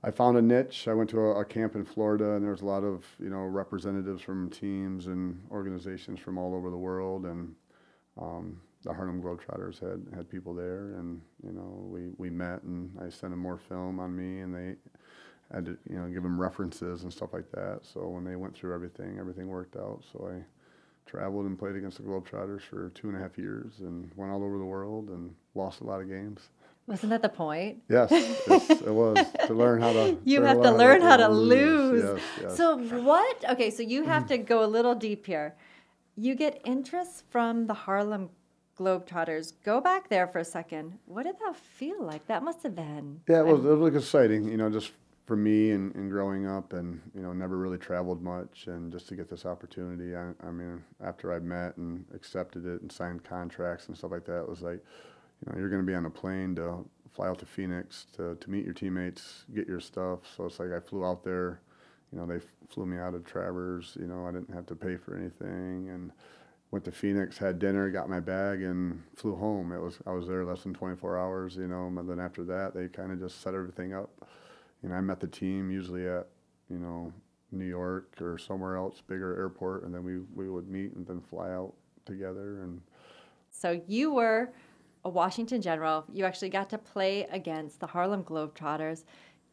I 0.04 0.10
found 0.10 0.36
a 0.36 0.42
niche. 0.42 0.86
I 0.86 0.92
went 0.92 1.08
to 1.10 1.20
a, 1.20 1.40
a 1.40 1.44
camp 1.46 1.74
in 1.74 1.84
Florida, 1.84 2.32
and 2.32 2.44
there's 2.44 2.60
a 2.60 2.66
lot 2.66 2.84
of 2.84 3.06
you 3.18 3.30
know 3.30 3.38
representatives 3.38 4.20
from 4.20 4.50
teams 4.50 5.06
and 5.06 5.40
organizations 5.50 6.20
from 6.20 6.36
all 6.36 6.54
over 6.54 6.68
the 6.68 6.76
world, 6.76 7.24
and 7.24 7.54
um, 8.20 8.60
the 8.82 8.92
Harlem 8.92 9.22
Globetrotters 9.22 9.80
had 9.80 10.04
had 10.14 10.28
people 10.28 10.54
there, 10.54 10.94
and 10.98 11.22
you 11.42 11.52
know 11.52 11.86
we 11.88 12.10
we 12.18 12.28
met, 12.28 12.62
and 12.64 12.90
I 13.00 13.08
sent 13.08 13.32
them 13.32 13.38
more 13.38 13.56
film 13.56 13.98
on 13.98 14.14
me, 14.14 14.40
and 14.40 14.54
they 14.54 14.76
had 15.50 15.64
to 15.64 15.78
you 15.88 15.98
know 15.98 16.08
give 16.08 16.22
them 16.22 16.38
references 16.38 17.02
and 17.04 17.10
stuff 17.10 17.32
like 17.32 17.50
that. 17.52 17.80
So 17.82 18.06
when 18.08 18.24
they 18.24 18.36
went 18.36 18.54
through 18.54 18.74
everything, 18.74 19.18
everything 19.18 19.48
worked 19.48 19.76
out. 19.76 20.02
So 20.12 20.28
I 20.30 20.44
traveled 21.06 21.46
and 21.46 21.58
played 21.58 21.76
against 21.76 21.98
the 21.98 22.02
Globetrotters 22.02 22.62
for 22.62 22.90
two 22.90 23.08
and 23.08 23.16
a 23.16 23.20
half 23.20 23.36
years, 23.38 23.74
and 23.80 24.10
went 24.16 24.32
all 24.32 24.42
over 24.42 24.58
the 24.58 24.64
world, 24.64 25.08
and 25.10 25.34
lost 25.54 25.80
a 25.80 25.84
lot 25.84 26.00
of 26.00 26.08
games. 26.08 26.48
Wasn't 26.86 27.08
that 27.10 27.22
the 27.22 27.30
point? 27.30 27.82
Yes, 27.88 28.10
yes 28.10 28.70
it 28.70 28.92
was 28.92 29.16
to 29.46 29.54
learn 29.62 29.80
how 29.80 29.92
to. 29.92 30.18
You 30.24 30.42
have 30.42 30.60
to 30.62 30.70
learn 30.70 31.00
how 31.00 31.16
to 31.16 31.28
lose. 31.28 32.04
Yes, 32.04 32.22
yes. 32.42 32.56
So 32.56 32.76
what? 33.00 33.44
Okay, 33.52 33.70
so 33.70 33.82
you 33.82 34.04
have 34.04 34.26
to 34.26 34.36
go 34.36 34.62
a 34.64 34.66
little 34.66 34.94
deep 34.94 35.24
here. 35.26 35.54
You 36.16 36.34
get 36.34 36.60
interest 36.64 37.24
from 37.30 37.66
the 37.66 37.74
Harlem 37.74 38.28
Globetrotters. 38.78 39.54
Go 39.64 39.80
back 39.80 40.08
there 40.10 40.26
for 40.26 40.40
a 40.40 40.44
second. 40.44 40.98
What 41.06 41.22
did 41.24 41.36
that 41.44 41.56
feel 41.56 42.02
like? 42.04 42.26
That 42.26 42.42
must 42.42 42.62
have 42.64 42.74
been. 42.76 43.20
yeah, 43.28 43.40
it 43.40 43.46
was, 43.46 43.64
it 43.64 43.68
was 43.68 43.80
like 43.80 43.94
exciting, 43.94 44.48
you 44.48 44.56
know, 44.58 44.68
just 44.68 44.92
for 45.26 45.36
me 45.36 45.70
and, 45.70 45.94
and 45.94 46.10
growing 46.10 46.46
up, 46.46 46.72
and 46.72 47.00
you 47.14 47.22
know, 47.22 47.32
never 47.32 47.56
really 47.56 47.78
traveled 47.78 48.22
much, 48.22 48.66
and 48.66 48.92
just 48.92 49.08
to 49.08 49.16
get 49.16 49.30
this 49.30 49.46
opportunity. 49.46 50.14
I, 50.14 50.32
I 50.46 50.50
mean, 50.50 50.82
after 51.02 51.32
I 51.32 51.38
met 51.38 51.76
and 51.76 52.04
accepted 52.14 52.66
it 52.66 52.82
and 52.82 52.92
signed 52.92 53.24
contracts 53.24 53.88
and 53.88 53.96
stuff 53.96 54.10
like 54.10 54.26
that, 54.26 54.40
it 54.40 54.48
was 54.48 54.62
like, 54.62 54.84
you 55.40 55.52
know, 55.52 55.58
you're 55.58 55.70
going 55.70 55.82
to 55.82 55.86
be 55.86 55.94
on 55.94 56.06
a 56.06 56.10
plane 56.10 56.54
to 56.56 56.84
fly 57.14 57.28
out 57.28 57.38
to 57.38 57.46
Phoenix 57.46 58.06
to, 58.16 58.34
to 58.34 58.50
meet 58.50 58.64
your 58.64 58.74
teammates, 58.74 59.44
get 59.54 59.68
your 59.68 59.80
stuff. 59.80 60.20
So 60.36 60.46
it's 60.46 60.58
like 60.58 60.72
I 60.72 60.80
flew 60.80 61.04
out 61.06 61.22
there, 61.24 61.60
you 62.12 62.18
know, 62.18 62.26
they 62.26 62.44
flew 62.68 62.86
me 62.86 62.98
out 62.98 63.14
of 63.14 63.24
Traverse, 63.24 63.96
you 63.98 64.06
know, 64.06 64.26
I 64.26 64.32
didn't 64.32 64.52
have 64.52 64.66
to 64.66 64.74
pay 64.74 64.96
for 64.96 65.16
anything 65.16 65.90
and 65.90 66.10
went 66.70 66.84
to 66.86 66.92
Phoenix, 66.92 67.38
had 67.38 67.60
dinner, 67.60 67.88
got 67.88 68.10
my 68.10 68.18
bag 68.18 68.62
and 68.62 69.02
flew 69.14 69.36
home. 69.36 69.72
It 69.72 69.80
was, 69.80 69.98
I 70.06 70.10
was 70.10 70.26
there 70.26 70.44
less 70.44 70.64
than 70.64 70.74
24 70.74 71.16
hours, 71.16 71.56
you 71.56 71.68
know, 71.68 71.86
and 71.86 72.08
then 72.08 72.18
after 72.18 72.42
that, 72.44 72.74
they 72.74 72.88
kind 72.88 73.12
of 73.12 73.20
just 73.20 73.40
set 73.40 73.54
everything 73.54 73.94
up. 73.94 74.10
You 74.84 74.90
know, 74.90 74.96
I 74.96 75.00
met 75.00 75.18
the 75.18 75.26
team 75.26 75.70
usually 75.70 76.06
at, 76.06 76.28
you 76.70 76.78
know, 76.78 77.12
New 77.50 77.64
York 77.64 78.16
or 78.20 78.36
somewhere 78.36 78.76
else, 78.76 79.00
bigger 79.00 79.34
airport, 79.36 79.84
and 79.84 79.94
then 79.94 80.04
we, 80.04 80.18
we 80.34 80.50
would 80.50 80.68
meet 80.68 80.92
and 80.92 81.06
then 81.06 81.22
fly 81.22 81.50
out 81.50 81.72
together 82.04 82.62
and 82.62 82.82
So 83.50 83.80
you 83.88 84.12
were 84.12 84.52
a 85.04 85.08
Washington 85.08 85.62
General. 85.62 86.04
You 86.12 86.26
actually 86.26 86.50
got 86.50 86.68
to 86.70 86.78
play 86.78 87.26
against 87.30 87.80
the 87.80 87.86
Harlem 87.86 88.24
Globetrotters. 88.24 89.04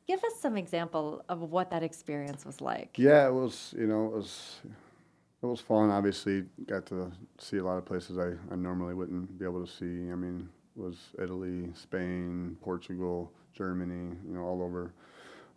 Give 0.07 0.21
us 0.23 0.33
some 0.41 0.57
example 0.57 1.23
of 1.29 1.41
what 1.41 1.69
that 1.71 1.83
experience 1.83 2.45
was 2.45 2.59
like. 2.59 2.97
Yeah, 2.97 3.27
it 3.27 3.33
was. 3.33 3.73
You 3.77 3.87
know, 3.87 4.07
it 4.07 4.11
was. 4.11 4.59
It 5.43 5.45
was 5.45 5.59
fun. 5.59 5.89
Obviously, 5.89 6.43
got 6.67 6.85
to 6.87 7.11
see 7.39 7.57
a 7.57 7.63
lot 7.63 7.77
of 7.77 7.85
places 7.85 8.17
I, 8.17 8.33
I 8.51 8.55
normally 8.55 8.93
wouldn't 8.93 9.39
be 9.39 9.45
able 9.45 9.65
to 9.65 9.71
see. 9.71 10.11
I 10.11 10.15
mean, 10.15 10.49
it 10.75 10.81
was 10.81 10.97
Italy, 11.21 11.69
Spain, 11.73 12.57
Portugal, 12.61 13.31
Germany. 13.53 14.15
You 14.27 14.33
know, 14.35 14.41
all 14.41 14.61
over, 14.61 14.93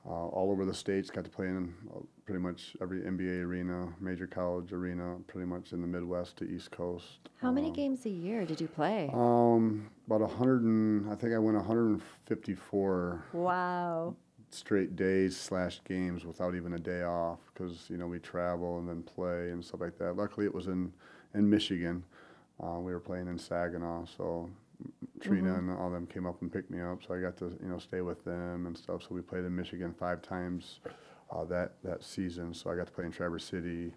uh, 0.06 0.10
all 0.10 0.50
over 0.50 0.64
the 0.64 0.74
states. 0.74 1.10
Got 1.10 1.24
to 1.24 1.30
play 1.30 1.46
in 1.46 1.74
uh, 1.94 2.00
pretty 2.26 2.40
much 2.40 2.76
every 2.80 3.00
NBA 3.00 3.42
arena, 3.44 3.88
major 4.00 4.26
college 4.26 4.72
arena, 4.72 5.16
pretty 5.26 5.46
much 5.46 5.72
in 5.72 5.80
the 5.80 5.86
Midwest 5.86 6.36
to 6.38 6.44
East 6.44 6.70
Coast. 6.70 7.28
How 7.40 7.50
many 7.50 7.68
Um, 7.68 7.72
games 7.74 8.06
a 8.06 8.10
year 8.10 8.44
did 8.44 8.60
you 8.60 8.68
play? 8.68 9.10
Um, 9.12 9.90
about 10.06 10.22
a 10.22 10.26
hundred 10.26 10.62
and 10.62 11.10
I 11.10 11.14
think 11.14 11.32
I 11.34 11.38
went 11.38 11.56
154 11.56 13.24
wow. 13.32 14.14
straight 14.50 14.96
days 14.96 15.36
slash 15.36 15.80
games 15.84 16.24
without 16.24 16.54
even 16.54 16.74
a 16.74 16.78
day 16.78 17.02
off 17.02 17.38
because 17.52 17.88
you 17.90 17.96
know 17.96 18.06
we 18.06 18.18
travel 18.18 18.78
and 18.78 18.88
then 18.88 19.02
play 19.02 19.50
and 19.50 19.64
stuff 19.64 19.80
like 19.80 19.98
that. 19.98 20.16
Luckily, 20.16 20.46
it 20.46 20.54
was 20.54 20.66
in 20.66 20.92
in 21.34 21.48
Michigan. 21.48 22.04
Uh, 22.62 22.78
we 22.78 22.92
were 22.92 23.00
playing 23.00 23.26
in 23.26 23.36
Saginaw, 23.38 24.04
so 24.16 24.48
Trina 25.20 25.54
and 25.54 25.70
all 25.70 25.90
them 25.90 26.06
came 26.06 26.26
up 26.26 26.42
and 26.42 26.52
picked 26.52 26.70
me 26.70 26.80
up, 26.80 27.00
so 27.06 27.14
I 27.14 27.20
got 27.20 27.36
to 27.38 27.46
you 27.62 27.68
know 27.68 27.78
stay 27.78 28.00
with 28.00 28.24
them 28.24 28.66
and 28.66 28.76
stuff. 28.76 29.02
So 29.02 29.08
we 29.14 29.20
played 29.20 29.44
in 29.44 29.54
Michigan 29.54 29.94
five 29.98 30.22
times 30.22 30.80
uh, 31.30 31.44
that 31.46 31.74
that 31.84 32.02
season. 32.04 32.52
So 32.54 32.70
I 32.70 32.76
got 32.76 32.86
to 32.86 32.92
play 32.92 33.04
in 33.04 33.12
Traverse 33.12 33.44
City, 33.44 33.92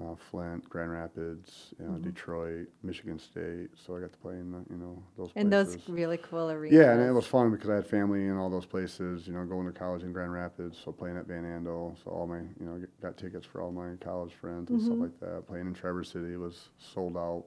uh, 0.00 0.14
Flint, 0.30 0.68
Grand 0.68 0.90
Rapids, 0.92 1.74
you 1.78 1.86
know, 1.86 1.98
Detroit, 1.98 2.68
Michigan 2.82 3.18
State. 3.18 3.70
So 3.74 3.96
I 3.96 4.00
got 4.00 4.12
to 4.12 4.18
play 4.18 4.34
in 4.34 4.52
the, 4.52 4.58
you 4.70 4.76
know 4.76 5.02
those 5.16 5.30
In 5.34 5.50
places. 5.50 5.76
those 5.76 5.88
really 5.88 6.18
cool 6.18 6.50
arenas. 6.50 6.76
Yeah, 6.78 6.92
and 6.92 7.02
it 7.02 7.12
was 7.12 7.26
fun 7.26 7.50
because 7.50 7.68
I 7.68 7.74
had 7.76 7.86
family 7.86 8.24
in 8.26 8.36
all 8.36 8.48
those 8.50 8.66
places. 8.66 9.26
You 9.26 9.34
know, 9.34 9.44
going 9.44 9.66
to 9.66 9.72
college 9.72 10.02
in 10.02 10.12
Grand 10.12 10.32
Rapids, 10.32 10.78
so 10.84 10.92
playing 10.92 11.16
at 11.16 11.26
Van 11.26 11.42
Andel, 11.44 11.96
so 12.02 12.10
all 12.10 12.26
my 12.26 12.38
you 12.38 12.66
know 12.66 12.80
got 13.02 13.16
tickets 13.16 13.44
for 13.44 13.60
all 13.60 13.72
my 13.72 13.90
college 14.00 14.32
friends 14.40 14.70
and 14.70 14.80
stuff 14.80 14.98
like 14.98 15.20
that. 15.20 15.46
Playing 15.48 15.66
in 15.66 15.74
Traverse 15.74 16.12
City 16.12 16.36
was 16.36 16.68
sold 16.78 17.16
out. 17.16 17.44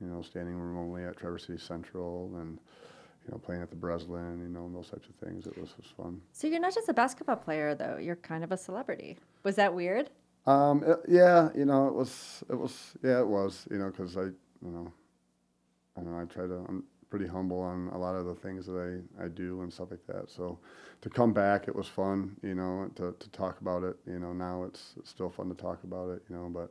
You 0.00 0.08
know, 0.08 0.22
standing 0.22 0.54
room 0.56 0.76
only 0.78 1.04
at 1.04 1.16
Traverse 1.16 1.46
City 1.46 1.58
Central, 1.58 2.30
and 2.36 2.58
you 3.24 3.30
know 3.32 3.38
playing 3.38 3.62
at 3.62 3.70
the 3.70 3.76
Breslin. 3.76 4.40
You 4.42 4.48
know, 4.48 4.66
and 4.66 4.74
those 4.74 4.90
types 4.90 5.08
of 5.08 5.14
things. 5.16 5.46
It 5.46 5.58
was 5.58 5.74
was 5.76 5.86
fun. 5.96 6.20
So 6.32 6.46
you're 6.46 6.60
not 6.60 6.74
just 6.74 6.88
a 6.88 6.94
basketball 6.94 7.36
player, 7.36 7.74
though. 7.74 7.96
You're 7.98 8.16
kind 8.16 8.44
of 8.44 8.52
a 8.52 8.56
celebrity. 8.56 9.16
Was 9.42 9.56
that 9.56 9.74
weird? 9.74 10.10
Um, 10.46 10.84
it- 10.84 11.00
yeah, 11.08 11.48
you 11.56 11.64
know, 11.64 11.88
it 11.88 11.94
was, 11.94 12.44
it 12.48 12.54
was, 12.54 12.94
yeah, 13.02 13.18
it 13.18 13.26
was, 13.26 13.66
you 13.68 13.78
know, 13.78 13.86
because 13.90 14.16
I, 14.16 14.22
you 14.26 14.32
know, 14.62 14.92
I 15.96 16.02
don't 16.02 16.12
know, 16.12 16.20
I 16.20 16.24
try 16.26 16.46
to, 16.46 16.64
I'm 16.68 16.84
pretty 17.10 17.26
humble 17.26 17.58
on 17.60 17.88
a 17.92 17.98
lot 17.98 18.14
of 18.14 18.26
the 18.26 18.34
things 18.36 18.64
that 18.66 19.02
I, 19.18 19.24
I 19.24 19.26
do 19.26 19.62
and 19.62 19.72
stuff 19.72 19.90
like 19.90 20.06
that. 20.06 20.30
So 20.30 20.60
to 21.00 21.10
come 21.10 21.32
back, 21.32 21.66
it 21.66 21.74
was 21.74 21.88
fun, 21.88 22.36
you 22.44 22.54
know, 22.54 22.88
to, 22.94 23.12
to 23.18 23.28
talk 23.30 23.60
about 23.60 23.82
it, 23.82 23.96
you 24.06 24.20
know, 24.20 24.32
now 24.32 24.62
it's, 24.62 24.94
it's 24.98 25.10
still 25.10 25.30
fun 25.30 25.48
to 25.48 25.54
talk 25.56 25.82
about 25.82 26.10
it, 26.10 26.22
you 26.30 26.36
know, 26.36 26.48
but, 26.48 26.70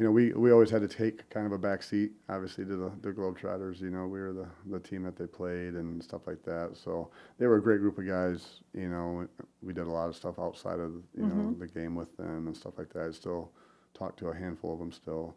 you 0.00 0.06
know, 0.06 0.12
we, 0.12 0.32
we 0.32 0.50
always 0.50 0.70
had 0.70 0.80
to 0.80 0.88
take 0.88 1.28
kind 1.28 1.44
of 1.44 1.52
a 1.52 1.58
back 1.58 1.82
seat, 1.82 2.12
obviously, 2.30 2.64
to 2.64 2.74
the, 2.74 2.90
the 3.02 3.10
Globetrotters. 3.10 3.82
You 3.82 3.90
know, 3.90 4.06
we 4.06 4.18
were 4.18 4.32
the, 4.32 4.46
the 4.70 4.80
team 4.80 5.02
that 5.02 5.14
they 5.14 5.26
played 5.26 5.74
and 5.74 6.02
stuff 6.02 6.22
like 6.26 6.42
that. 6.44 6.70
So 6.82 7.10
they 7.36 7.46
were 7.46 7.56
a 7.56 7.62
great 7.62 7.80
group 7.80 7.98
of 7.98 8.06
guys. 8.06 8.62
You 8.72 8.88
know, 8.88 9.28
we 9.60 9.74
did 9.74 9.86
a 9.86 9.90
lot 9.90 10.08
of 10.08 10.16
stuff 10.16 10.38
outside 10.38 10.80
of, 10.80 10.94
you 11.14 11.24
mm-hmm. 11.24 11.38
know, 11.38 11.52
the 11.58 11.66
game 11.66 11.94
with 11.94 12.16
them 12.16 12.46
and 12.46 12.56
stuff 12.56 12.78
like 12.78 12.90
that. 12.94 13.08
I 13.08 13.10
still 13.10 13.52
talk 13.92 14.16
to 14.16 14.28
a 14.28 14.34
handful 14.34 14.72
of 14.72 14.78
them 14.78 14.90
still. 14.90 15.36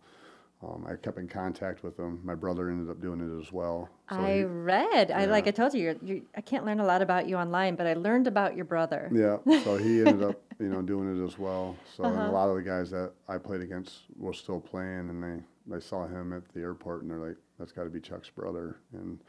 Um, 0.64 0.86
I 0.88 0.96
kept 0.96 1.18
in 1.18 1.28
contact 1.28 1.84
with 1.84 1.98
them. 1.98 2.22
My 2.24 2.36
brother 2.36 2.70
ended 2.70 2.90
up 2.90 3.02
doing 3.02 3.20
it 3.20 3.42
as 3.42 3.52
well. 3.52 3.90
So 4.10 4.18
I 4.18 4.38
he, 4.38 4.44
read. 4.44 5.10
Yeah. 5.10 5.20
I 5.20 5.26
like 5.26 5.48
I 5.48 5.52
told 5.52 5.74
you, 5.74 5.82
you're, 5.82 5.96
you're, 6.02 6.20
I 6.36 6.42
can't 6.42 6.66
learn 6.66 6.80
a 6.80 6.86
lot 6.86 7.02
about 7.02 7.28
you 7.28 7.36
online, 7.36 7.76
but 7.76 7.86
I 7.86 7.94
learned 7.96 8.28
about 8.28 8.56
your 8.56 8.66
brother. 8.66 9.10
Yeah. 9.14 9.38
So 9.64 9.78
he 9.78 10.00
ended 10.00 10.24
up, 10.24 10.42
you 10.60 10.70
know, 10.70 10.82
doing 10.82 11.20
it 11.20 11.26
as 11.26 11.38
well. 11.38 11.76
So 11.98 12.06
uh-huh. 12.06 12.30
a 12.30 12.32
lot 12.32 12.50
of 12.50 12.56
the 12.56 12.62
guys 12.62 12.90
that 12.92 13.12
I 13.28 13.38
played 13.38 13.62
against 13.62 14.04
were 14.18 14.34
still 14.34 14.60
playing, 14.60 15.10
and 15.10 15.22
they 15.24 15.44
they 15.68 15.82
saw 15.82 16.08
him 16.08 16.32
at 16.34 16.48
the 16.54 16.62
airport, 16.62 17.02
and 17.02 17.12
they're 17.12 17.20
like, 17.20 17.38
"That's 17.60 17.72
got 17.72 17.84
to 17.84 17.90
be 17.90 18.00
Chuck's 18.00 18.30
brother," 18.30 18.78
and 18.94 19.20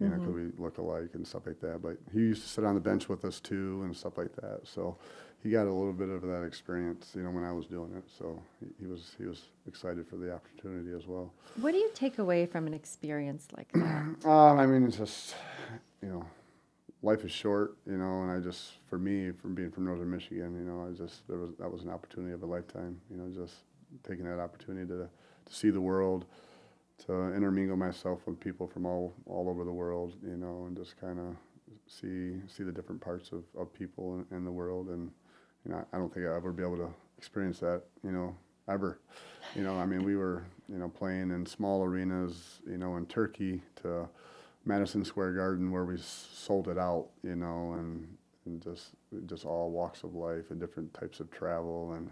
you 0.00 0.06
mm-hmm. 0.06 0.16
know, 0.16 0.20
because 0.20 0.34
we 0.34 0.62
look 0.62 0.78
alike 0.78 1.10
and 1.14 1.26
stuff 1.26 1.46
like 1.46 1.60
that. 1.60 1.82
But 1.82 1.96
he 2.12 2.20
used 2.20 2.42
to 2.42 2.48
sit 2.48 2.64
on 2.64 2.74
the 2.74 2.80
bench 2.80 3.08
with 3.08 3.24
us 3.24 3.40
too, 3.40 3.82
and 3.84 3.96
stuff 3.96 4.18
like 4.18 4.34
that. 4.36 4.60
So 4.64 4.96
he 5.44 5.50
got 5.50 5.66
a 5.66 5.72
little 5.72 5.92
bit 5.92 6.08
of 6.08 6.22
that 6.22 6.42
experience, 6.42 7.12
you 7.14 7.22
know, 7.22 7.30
when 7.30 7.44
I 7.44 7.52
was 7.52 7.66
doing 7.66 7.92
it. 7.96 8.04
So 8.18 8.42
he, 8.60 8.66
he, 8.80 8.86
was 8.86 9.14
he 9.18 9.26
was 9.26 9.42
excited 9.68 10.08
for 10.08 10.16
the 10.16 10.32
opportunity 10.32 10.96
as 10.96 11.06
well. 11.06 11.32
What 11.60 11.72
do 11.72 11.78
you 11.78 11.90
take 11.94 12.18
away 12.18 12.46
from 12.46 12.66
an 12.66 12.72
experience 12.72 13.48
like 13.54 13.70
that? 13.72 14.16
um, 14.24 14.58
I 14.58 14.66
mean, 14.66 14.86
it's 14.86 14.96
just 14.96 15.34
you 16.02 16.08
know, 16.08 16.24
life 17.02 17.24
is 17.24 17.30
short, 17.30 17.76
you 17.86 17.98
know, 17.98 18.22
and 18.22 18.30
I 18.30 18.40
just 18.40 18.72
for 18.88 18.98
me, 18.98 19.30
from 19.30 19.54
being 19.54 19.70
from 19.70 19.84
Northern 19.84 20.10
Michigan, 20.10 20.54
you 20.56 20.64
know, 20.64 20.88
I 20.88 20.96
just 20.96 21.28
there 21.28 21.38
was 21.38 21.50
that 21.58 21.70
was 21.70 21.82
an 21.82 21.90
opportunity 21.90 22.32
of 22.32 22.42
a 22.42 22.46
lifetime, 22.46 23.00
you 23.10 23.18
know, 23.18 23.28
just 23.28 23.54
taking 24.02 24.24
that 24.24 24.40
opportunity 24.40 24.86
to 24.88 25.08
to 25.46 25.54
see 25.54 25.68
the 25.68 25.80
world, 25.80 26.24
to 27.06 27.34
intermingle 27.34 27.76
myself 27.76 28.20
with 28.26 28.38
people 28.40 28.66
from 28.66 28.86
all 28.86 29.14
all 29.26 29.48
over 29.48 29.64
the 29.64 29.72
world, 29.72 30.14
you 30.22 30.36
know, 30.36 30.64
and 30.66 30.76
just 30.76 31.00
kind 31.00 31.18
of 31.18 31.36
see 31.86 32.40
see 32.46 32.62
the 32.62 32.72
different 32.72 33.00
parts 33.00 33.32
of, 33.32 33.44
of 33.58 33.72
people 33.72 34.24
in, 34.30 34.36
in 34.36 34.44
the 34.44 34.50
world 34.50 34.88
and 34.88 35.10
you 35.64 35.72
know, 35.72 35.84
I 35.92 35.98
don't 35.98 36.12
think 36.12 36.26
I'll 36.26 36.36
ever 36.36 36.52
be 36.52 36.62
able 36.62 36.76
to 36.76 36.94
experience 37.16 37.58
that, 37.60 37.82
you 38.02 38.12
know, 38.12 38.36
ever. 38.68 39.00
You 39.54 39.62
know, 39.62 39.74
I 39.74 39.86
mean, 39.86 40.04
we 40.04 40.16
were, 40.16 40.44
you 40.68 40.78
know, 40.78 40.88
playing 40.88 41.30
in 41.30 41.46
small 41.46 41.82
arenas, 41.82 42.60
you 42.66 42.76
know, 42.76 42.96
in 42.96 43.06
Turkey 43.06 43.62
to 43.82 44.08
Madison 44.64 45.04
Square 45.04 45.34
Garden 45.34 45.70
where 45.70 45.84
we 45.84 45.96
sold 45.98 46.68
it 46.68 46.78
out, 46.78 47.08
you 47.22 47.36
know, 47.36 47.74
and, 47.78 48.06
and 48.46 48.62
just 48.62 48.90
just 49.26 49.44
all 49.44 49.70
walks 49.70 50.02
of 50.02 50.14
life 50.14 50.50
and 50.50 50.60
different 50.60 50.92
types 50.92 51.20
of 51.20 51.30
travel 51.30 51.92
and 51.92 52.10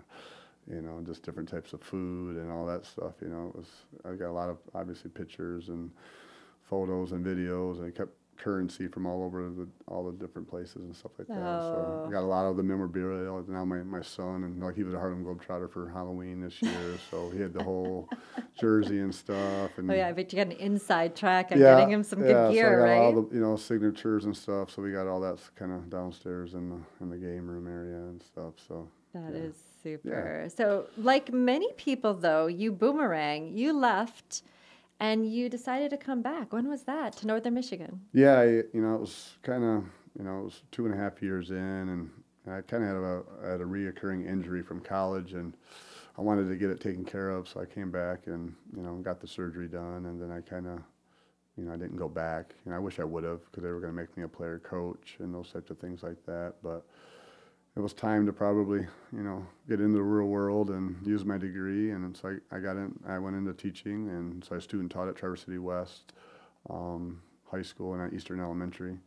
you 0.68 0.80
know 0.80 1.02
just 1.04 1.22
different 1.22 1.48
types 1.48 1.72
of 1.72 1.82
food 1.82 2.36
and 2.36 2.50
all 2.50 2.66
that 2.66 2.86
stuff. 2.86 3.14
You 3.20 3.28
know, 3.28 3.48
it 3.48 3.56
was 3.56 3.68
I 4.04 4.16
got 4.16 4.30
a 4.30 4.32
lot 4.32 4.48
of 4.48 4.58
obviously 4.74 5.10
pictures 5.10 5.68
and 5.68 5.90
photos 6.62 7.12
and 7.12 7.24
videos 7.24 7.78
and 7.78 7.86
I 7.86 7.90
kept 7.90 8.12
currency 8.42 8.88
from 8.88 9.06
all 9.06 9.22
over 9.22 9.48
the 9.50 9.68
all 9.86 10.04
the 10.04 10.12
different 10.12 10.48
places 10.48 10.76
and 10.76 10.94
stuff 10.94 11.12
like 11.18 11.28
that. 11.28 11.34
So 11.34 12.04
I 12.04 12.06
oh. 12.06 12.10
got 12.10 12.22
a 12.22 12.26
lot 12.26 12.46
of 12.46 12.56
the 12.56 12.62
memorabilia. 12.62 13.30
Now 13.48 13.64
my, 13.64 13.82
my 13.82 14.02
son 14.02 14.44
and 14.44 14.62
like 14.62 14.74
he 14.74 14.82
was 14.82 14.94
a 14.94 14.98
Harlem 14.98 15.24
Globetrotter 15.24 15.70
for 15.70 15.88
Halloween 15.88 16.40
this 16.40 16.60
year, 16.60 16.98
so 17.10 17.30
he 17.30 17.40
had 17.40 17.52
the 17.52 17.62
whole 17.62 18.08
jersey 18.58 19.00
and 19.00 19.14
stuff. 19.14 19.70
And 19.76 19.90
oh 19.90 19.94
yeah, 19.94 20.08
I 20.08 20.12
bet 20.12 20.32
you 20.32 20.38
got 20.38 20.46
an 20.46 20.52
inside 20.52 21.14
track 21.14 21.52
on 21.52 21.60
yeah, 21.60 21.76
getting 21.76 21.92
him 21.92 22.02
some 22.02 22.20
yeah, 22.20 22.26
good 22.26 22.52
gear, 22.52 22.64
so 22.64 22.68
I 22.68 22.76
got 22.76 22.82
right? 22.82 22.98
All 22.98 23.22
the 23.22 23.34
you 23.34 23.40
know 23.40 23.56
signatures 23.56 24.24
and 24.24 24.36
stuff. 24.36 24.70
So 24.70 24.82
we 24.82 24.92
got 24.92 25.06
all 25.06 25.20
that 25.20 25.38
kind 25.54 25.72
of 25.72 25.88
downstairs 25.88 26.54
in 26.54 26.70
the 26.70 26.78
in 27.00 27.10
the 27.10 27.18
game 27.18 27.46
room 27.46 27.68
area 27.68 27.96
and 27.96 28.22
stuff. 28.22 28.54
So 28.66 28.88
that 29.14 29.32
yeah. 29.32 29.40
is 29.40 29.56
super. 29.82 30.48
So 30.56 30.86
like 30.96 31.32
many 31.32 31.72
people 31.74 32.14
though, 32.14 32.46
you 32.46 32.72
boomerang. 32.72 33.56
You 33.56 33.72
left 33.72 34.42
and 35.00 35.30
you 35.30 35.48
decided 35.48 35.90
to 35.90 35.96
come 35.96 36.22
back. 36.22 36.52
When 36.52 36.68
was 36.68 36.84
that 36.84 37.16
to 37.18 37.26
Northern 37.26 37.54
Michigan? 37.54 38.00
Yeah, 38.12 38.38
I, 38.38 38.44
you 38.46 38.80
know, 38.80 38.94
it 38.94 39.00
was 39.00 39.32
kind 39.42 39.64
of, 39.64 39.84
you 40.16 40.24
know, 40.24 40.40
it 40.40 40.44
was 40.44 40.62
two 40.70 40.86
and 40.86 40.94
a 40.94 40.96
half 40.96 41.20
years 41.20 41.50
in, 41.50 41.56
and 41.56 42.10
I 42.46 42.60
kind 42.60 42.84
of 42.84 42.88
had 42.88 42.96
a 42.96 43.50
had 43.50 43.60
a 43.60 43.64
reoccurring 43.64 44.28
injury 44.28 44.62
from 44.62 44.80
college, 44.80 45.32
and 45.32 45.54
I 46.16 46.20
wanted 46.20 46.48
to 46.48 46.56
get 46.56 46.70
it 46.70 46.80
taken 46.80 47.04
care 47.04 47.30
of, 47.30 47.48
so 47.48 47.60
I 47.60 47.64
came 47.64 47.90
back 47.90 48.26
and 48.26 48.54
you 48.76 48.82
know 48.82 48.94
got 48.96 49.20
the 49.20 49.26
surgery 49.26 49.66
done, 49.66 50.06
and 50.06 50.22
then 50.22 50.30
I 50.30 50.40
kind 50.40 50.66
of, 50.66 50.78
you 51.56 51.64
know, 51.64 51.72
I 51.72 51.76
didn't 51.76 51.96
go 51.96 52.08
back. 52.08 52.54
You 52.64 52.70
know, 52.70 52.76
I 52.76 52.80
wish 52.80 53.00
I 53.00 53.04
would 53.04 53.24
have 53.24 53.40
because 53.46 53.64
they 53.64 53.70
were 53.70 53.80
going 53.80 53.92
to 53.92 54.00
make 54.00 54.16
me 54.16 54.22
a 54.22 54.28
player 54.28 54.60
coach 54.60 55.16
and 55.18 55.34
those 55.34 55.50
types 55.50 55.70
of 55.70 55.78
things 55.78 56.04
like 56.04 56.24
that, 56.26 56.54
but 56.62 56.86
it 57.74 57.80
was 57.80 57.94
time 57.94 58.26
to 58.26 58.32
probably, 58.32 58.80
you 59.12 59.22
know, 59.22 59.46
get 59.68 59.80
into 59.80 59.96
the 59.96 60.02
real 60.02 60.26
world 60.26 60.70
and 60.70 60.96
use 61.06 61.24
my 61.24 61.38
degree. 61.38 61.90
And 61.90 62.14
so 62.16 62.36
I, 62.52 62.56
I 62.56 62.60
got 62.60 62.76
in, 62.76 62.98
I 63.06 63.18
went 63.18 63.36
into 63.36 63.54
teaching, 63.54 64.08
and 64.10 64.44
so 64.44 64.56
I 64.56 64.58
student 64.58 64.92
taught 64.92 65.08
at 65.08 65.16
Traverse 65.16 65.44
City 65.44 65.58
West 65.58 66.12
um, 66.68 67.22
High 67.50 67.62
School 67.62 67.94
and 67.94 68.02
at 68.02 68.12
Eastern 68.12 68.40
Elementary, 68.40 68.98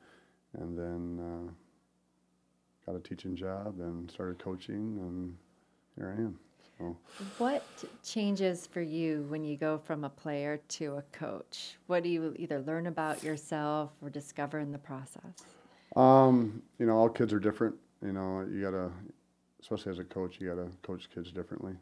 and 0.57 0.77
then 0.77 1.19
uh, 1.19 2.91
got 2.91 2.97
a 2.97 3.01
teaching 3.01 3.35
job 3.35 3.79
and 3.79 4.09
started 4.09 4.39
coaching, 4.39 4.97
and 4.99 5.35
here 5.95 6.15
I 6.17 6.21
am. 6.21 6.39
So. 6.77 6.97
What 7.37 7.63
changes 8.03 8.67
for 8.67 8.81
you 8.81 9.25
when 9.29 9.45
you 9.45 9.55
go 9.55 9.77
from 9.77 10.03
a 10.03 10.09
player 10.09 10.59
to 10.69 10.95
a 10.95 11.03
coach? 11.17 11.77
What 11.87 12.03
do 12.03 12.09
you 12.09 12.35
either 12.37 12.59
learn 12.61 12.87
about 12.87 13.23
yourself 13.23 13.91
or 14.01 14.09
discover 14.09 14.59
in 14.59 14.71
the 14.73 14.77
process? 14.77 15.43
Um, 15.95 16.61
you 16.77 16.85
know, 16.85 16.97
all 16.97 17.07
kids 17.07 17.31
are 17.31 17.39
different. 17.39 17.75
You 18.05 18.13
know, 18.13 18.45
you 18.47 18.61
gotta, 18.61 18.91
especially 19.59 19.91
as 19.91 19.99
a 19.99 20.03
coach, 20.03 20.37
you 20.39 20.47
gotta 20.49 20.69
coach 20.83 21.09
kids 21.13 21.31
differently. 21.31 21.73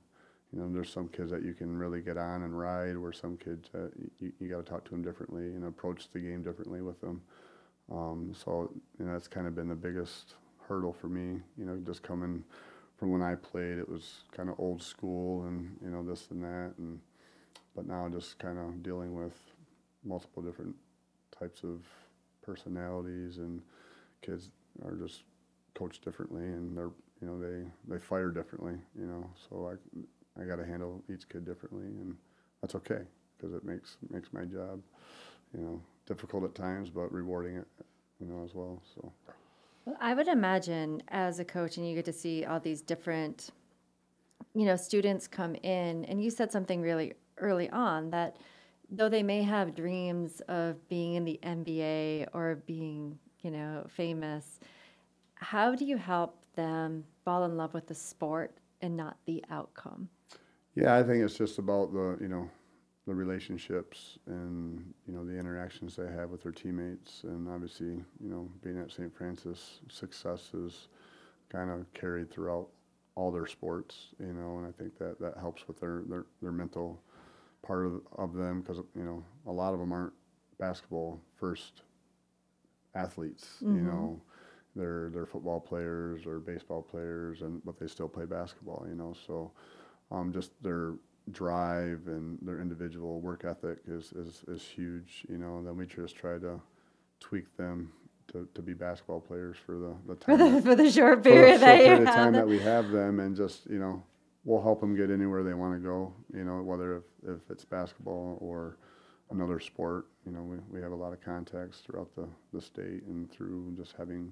You 0.53 0.59
know, 0.59 0.71
there's 0.71 0.91
some 0.91 1.09
kids 1.09 1.31
that 1.31 1.43
you 1.43 1.53
can 1.53 1.75
really 1.75 1.99
get 1.99 2.17
on 2.17 2.43
and 2.43 2.57
ride, 2.57 2.97
where 2.97 3.11
some 3.11 3.35
kids 3.35 3.69
uh, 3.75 3.87
you, 4.21 4.31
you 4.39 4.49
got 4.49 4.63
to 4.63 4.71
talk 4.71 4.85
to 4.85 4.91
them 4.91 5.01
differently 5.01 5.47
and 5.47 5.65
approach 5.65 6.09
the 6.13 6.19
game 6.19 6.43
differently 6.43 6.81
with 6.81 7.01
them. 7.01 7.21
Um, 7.91 8.33
so 8.33 8.71
you 8.99 9.05
know, 9.05 9.13
that's 9.13 9.27
kind 9.27 9.47
of 9.47 9.55
been 9.55 9.67
the 9.67 9.75
biggest 9.75 10.35
hurdle 10.67 10.93
for 10.93 11.07
me. 11.07 11.41
You 11.57 11.65
know, 11.65 11.77
just 11.85 12.03
coming 12.03 12.43
from 12.97 13.11
when 13.11 13.21
I 13.21 13.35
played, 13.35 13.77
it 13.77 13.89
was 13.89 14.23
kind 14.31 14.47
of 14.47 14.59
old 14.59 14.81
school 14.81 15.43
and 15.43 15.75
you 15.83 15.89
know 15.89 16.03
this 16.03 16.27
and 16.29 16.43
that, 16.43 16.73
and 16.77 16.99
but 17.75 17.85
now 17.85 18.07
just 18.07 18.39
kind 18.39 18.59
of 18.59 18.81
dealing 18.81 19.13
with 19.13 19.35
multiple 20.05 20.41
different 20.43 20.75
types 21.37 21.63
of 21.63 21.81
personalities 22.43 23.37
and 23.39 23.61
kids 24.21 24.51
are 24.85 24.95
just 24.95 25.23
coached 25.75 26.03
differently, 26.03 26.43
and 26.43 26.77
they're 26.77 26.91
you 27.21 27.27
know 27.27 27.39
they 27.39 27.65
they 27.87 27.99
fire 27.99 28.29
differently. 28.29 28.75
You 28.97 29.05
know, 29.05 29.29
so 29.49 29.71
I 29.71 30.41
I 30.41 30.45
got 30.45 30.57
to 30.57 30.65
handle 30.65 31.03
each 31.11 31.27
kid 31.29 31.45
differently, 31.45 31.85
and 31.85 32.15
that's 32.61 32.75
okay 32.75 33.01
because 33.37 33.53
it 33.53 33.63
makes 33.63 33.97
makes 34.09 34.31
my 34.33 34.45
job 34.45 34.81
you 35.53 35.61
know 35.61 35.81
difficult 36.05 36.43
at 36.43 36.55
times, 36.55 36.89
but 36.89 37.11
rewarding 37.11 37.57
it 37.57 37.67
you 38.19 38.27
know 38.27 38.43
as 38.43 38.53
well. 38.53 38.81
So. 38.95 39.11
Well, 39.85 39.97
I 39.99 40.13
would 40.13 40.29
imagine 40.29 41.03
as 41.09 41.39
a 41.39 41.45
coach, 41.45 41.77
and 41.77 41.87
you 41.87 41.93
get 41.93 42.05
to 42.05 42.13
see 42.13 42.45
all 42.45 42.57
these 42.57 42.81
different, 42.81 43.49
you 44.55 44.65
know, 44.65 44.77
students 44.77 45.27
come 45.27 45.55
in, 45.55 46.05
and 46.05 46.23
you 46.23 46.29
said 46.29 46.53
something 46.53 46.81
really 46.81 47.13
early 47.37 47.69
on 47.69 48.09
that 48.11 48.37
though 48.89 49.09
they 49.09 49.23
may 49.23 49.43
have 49.43 49.75
dreams 49.75 50.41
of 50.47 50.87
being 50.87 51.15
in 51.15 51.25
the 51.25 51.39
NBA 51.43 52.27
or 52.33 52.61
being, 52.67 53.17
you 53.41 53.51
know, 53.51 53.85
famous, 53.89 54.59
how 55.43 55.75
do 55.75 55.85
you 55.85 55.97
help 55.97 56.39
them 56.55 57.03
fall 57.25 57.43
in 57.43 57.57
love 57.57 57.73
with 57.73 57.87
the 57.87 57.95
sport 57.95 58.57
and 58.81 58.95
not 58.95 59.17
the 59.25 59.43
outcome? 59.49 60.09
Yeah, 60.75 60.95
I 60.95 61.03
think 61.03 61.23
it's 61.23 61.37
just 61.37 61.59
about 61.59 61.93
the 61.93 62.17
you 62.19 62.27
know 62.27 62.49
the 63.05 63.13
relationships 63.13 64.17
and 64.25 64.93
you 65.05 65.13
know 65.13 65.25
the 65.25 65.37
interactions 65.37 65.95
they 65.95 66.07
have 66.07 66.29
with 66.29 66.41
their 66.43 66.51
teammates, 66.51 67.23
and 67.23 67.47
obviously 67.49 67.87
you 67.87 68.29
know 68.29 68.49
being 68.63 68.79
at 68.79 68.91
St. 68.91 69.15
Francis, 69.15 69.81
success 69.89 70.51
is 70.53 70.87
kind 71.49 71.69
of 71.69 71.91
carried 71.93 72.31
throughout 72.31 72.69
all 73.15 73.31
their 73.31 73.45
sports, 73.45 74.07
you 74.19 74.33
know, 74.33 74.57
and 74.57 74.65
I 74.65 74.71
think 74.71 74.97
that 74.97 75.19
that 75.19 75.37
helps 75.37 75.67
with 75.67 75.79
their 75.79 76.03
their, 76.07 76.25
their 76.41 76.51
mental 76.51 77.01
part 77.61 77.85
of, 77.85 78.01
of 78.13 78.33
them 78.33 78.61
because 78.61 78.77
you 78.95 79.03
know 79.03 79.23
a 79.45 79.51
lot 79.51 79.73
of 79.73 79.79
them 79.79 79.91
aren't 79.91 80.13
basketball 80.57 81.19
first 81.35 81.83
athletes, 82.95 83.57
mm-hmm. 83.61 83.75
you 83.75 83.81
know 83.81 84.21
they're 84.75 85.09
they're 85.13 85.25
football 85.25 85.59
players 85.59 86.25
or 86.25 86.39
baseball 86.39 86.81
players, 86.81 87.41
and 87.41 87.63
but 87.65 87.79
they 87.79 87.87
still 87.87 88.07
play 88.07 88.25
basketball. 88.25 88.85
You 88.87 88.95
know, 88.95 89.13
so 89.27 89.51
um, 90.11 90.33
just 90.33 90.51
their 90.61 90.93
drive 91.31 92.01
and 92.07 92.37
their 92.41 92.59
individual 92.59 93.21
work 93.21 93.45
ethic 93.45 93.79
is, 93.87 94.11
is, 94.11 94.43
is 94.49 94.61
huge. 94.61 95.25
You 95.29 95.37
know, 95.37 95.57
and 95.57 95.67
then 95.67 95.77
we 95.77 95.85
just 95.85 96.15
try 96.15 96.37
to 96.37 96.59
tweak 97.19 97.55
them 97.55 97.91
to, 98.31 98.47
to 98.53 98.61
be 98.61 98.73
basketball 98.73 99.21
players 99.21 99.55
for 99.65 99.77
the, 99.77 99.95
the 100.07 100.15
time 100.15 100.37
for 100.37 100.49
the, 100.49 100.61
for 100.61 100.75
the 100.75 100.91
short 100.91 101.23
period, 101.23 101.61
the 101.61 101.65
short 101.65 101.77
period 101.77 102.01
of 102.01 102.07
time 102.07 102.33
that 102.33 102.47
we 102.47 102.59
have 102.59 102.89
them, 102.89 103.19
and 103.19 103.35
just 103.35 103.65
you 103.67 103.79
know 103.79 104.03
we'll 104.43 104.61
help 104.61 104.81
them 104.81 104.95
get 104.95 105.09
anywhere 105.09 105.43
they 105.43 105.53
want 105.53 105.73
to 105.73 105.79
go. 105.79 106.13
You 106.33 106.43
know, 106.43 106.61
whether 106.61 106.97
if, 106.97 107.03
if 107.23 107.41
it's 107.49 107.65
basketball 107.65 108.37
or 108.41 108.77
another 109.33 109.59
sport. 109.59 110.07
You 110.25 110.31
know, 110.31 110.41
we, 110.41 110.57
we 110.69 110.81
have 110.81 110.91
a 110.91 110.95
lot 110.95 111.11
of 111.11 111.21
contacts 111.21 111.79
throughout 111.79 112.15
the, 112.15 112.27
the 112.53 112.61
state 112.61 113.03
and 113.07 113.29
through 113.29 113.73
just 113.75 113.95
having 113.97 114.31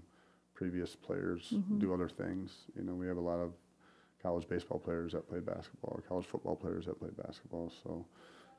previous 0.53 0.96
players 0.96 1.53
mm-hmm. 1.53 1.79
do 1.79 1.93
other 1.93 2.10
things. 2.10 2.51
You 2.75 2.84
know, 2.84 2.93
we 2.93 3.08
have 3.08 3.17
a 3.17 3.22
lot 3.22 3.39
of 3.39 3.53
college 4.22 4.48
baseball 4.48 4.79
players 4.79 5.13
that 5.13 5.27
play 5.27 5.39
basketball, 5.39 6.00
college 6.08 6.25
football 6.25 6.55
players 6.55 6.86
that 6.86 7.00
play 7.00 7.10
basketball. 7.25 7.72
So, 7.84 8.05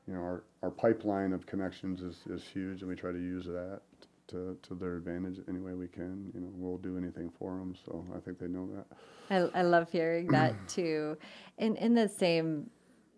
you 0.07 0.13
know, 0.13 0.19
our, 0.19 0.43
our 0.61 0.69
pipeline 0.69 1.31
of 1.33 1.45
connections 1.45 2.01
is, 2.01 2.17
is 2.29 2.43
huge, 2.43 2.81
and 2.81 2.89
we 2.89 2.95
try 2.95 3.11
to 3.11 3.19
use 3.19 3.45
that 3.45 3.81
to, 4.27 4.57
to 4.63 4.75
their 4.75 4.95
advantage 4.97 5.39
any 5.47 5.59
way 5.59 5.73
we 5.73 5.87
can. 5.87 6.31
You 6.33 6.41
know, 6.41 6.49
we'll 6.53 6.77
do 6.77 6.97
anything 6.97 7.31
for 7.39 7.51
them. 7.51 7.75
So 7.85 8.05
I 8.15 8.19
think 8.19 8.39
they 8.39 8.47
know 8.47 8.67
that. 8.75 8.85
I, 9.29 9.59
I 9.59 9.61
love 9.63 9.91
hearing 9.91 10.27
that 10.27 10.55
too. 10.67 11.17
In 11.57 11.75
in 11.77 11.93
the 11.93 12.09
same 12.09 12.69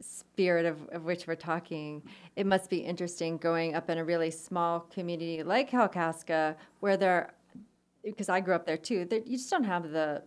spirit 0.01 0.65
of, 0.65 0.77
of 0.89 1.03
which 1.03 1.27
we're 1.27 1.35
talking, 1.35 2.03
it 2.35 2.45
must 2.45 2.69
be 2.69 2.77
interesting 2.77 3.37
growing 3.37 3.75
up 3.75 3.89
in 3.89 3.97
a 3.97 4.03
really 4.03 4.31
small 4.31 4.81
community 4.81 5.43
like 5.43 5.71
Kalkaska, 5.71 6.55
where 6.79 6.97
there, 6.97 7.33
because 8.05 8.29
I 8.29 8.39
grew 8.39 8.55
up 8.55 8.65
there 8.65 8.77
too. 8.77 9.05
There, 9.05 9.19
you 9.25 9.37
just 9.37 9.49
don't 9.49 9.63
have 9.63 9.89
the 9.91 10.23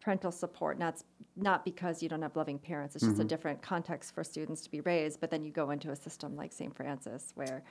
parental 0.00 0.32
support. 0.32 0.78
Not 0.78 1.02
not 1.36 1.64
because 1.64 2.02
you 2.02 2.08
don't 2.08 2.22
have 2.22 2.36
loving 2.36 2.58
parents. 2.58 2.94
It's 2.96 3.04
just 3.04 3.14
Mm-hmm. 3.14 3.22
a 3.22 3.24
different 3.24 3.62
context 3.62 4.14
for 4.14 4.22
students 4.24 4.62
to 4.62 4.70
be 4.70 4.80
raised. 4.80 5.20
But 5.20 5.30
then 5.30 5.42
you 5.44 5.50
go 5.52 5.70
into 5.70 5.90
a 5.90 5.96
system 5.96 6.36
like 6.36 6.52
St. 6.52 6.74
Francis, 6.76 7.32
where 7.34 7.62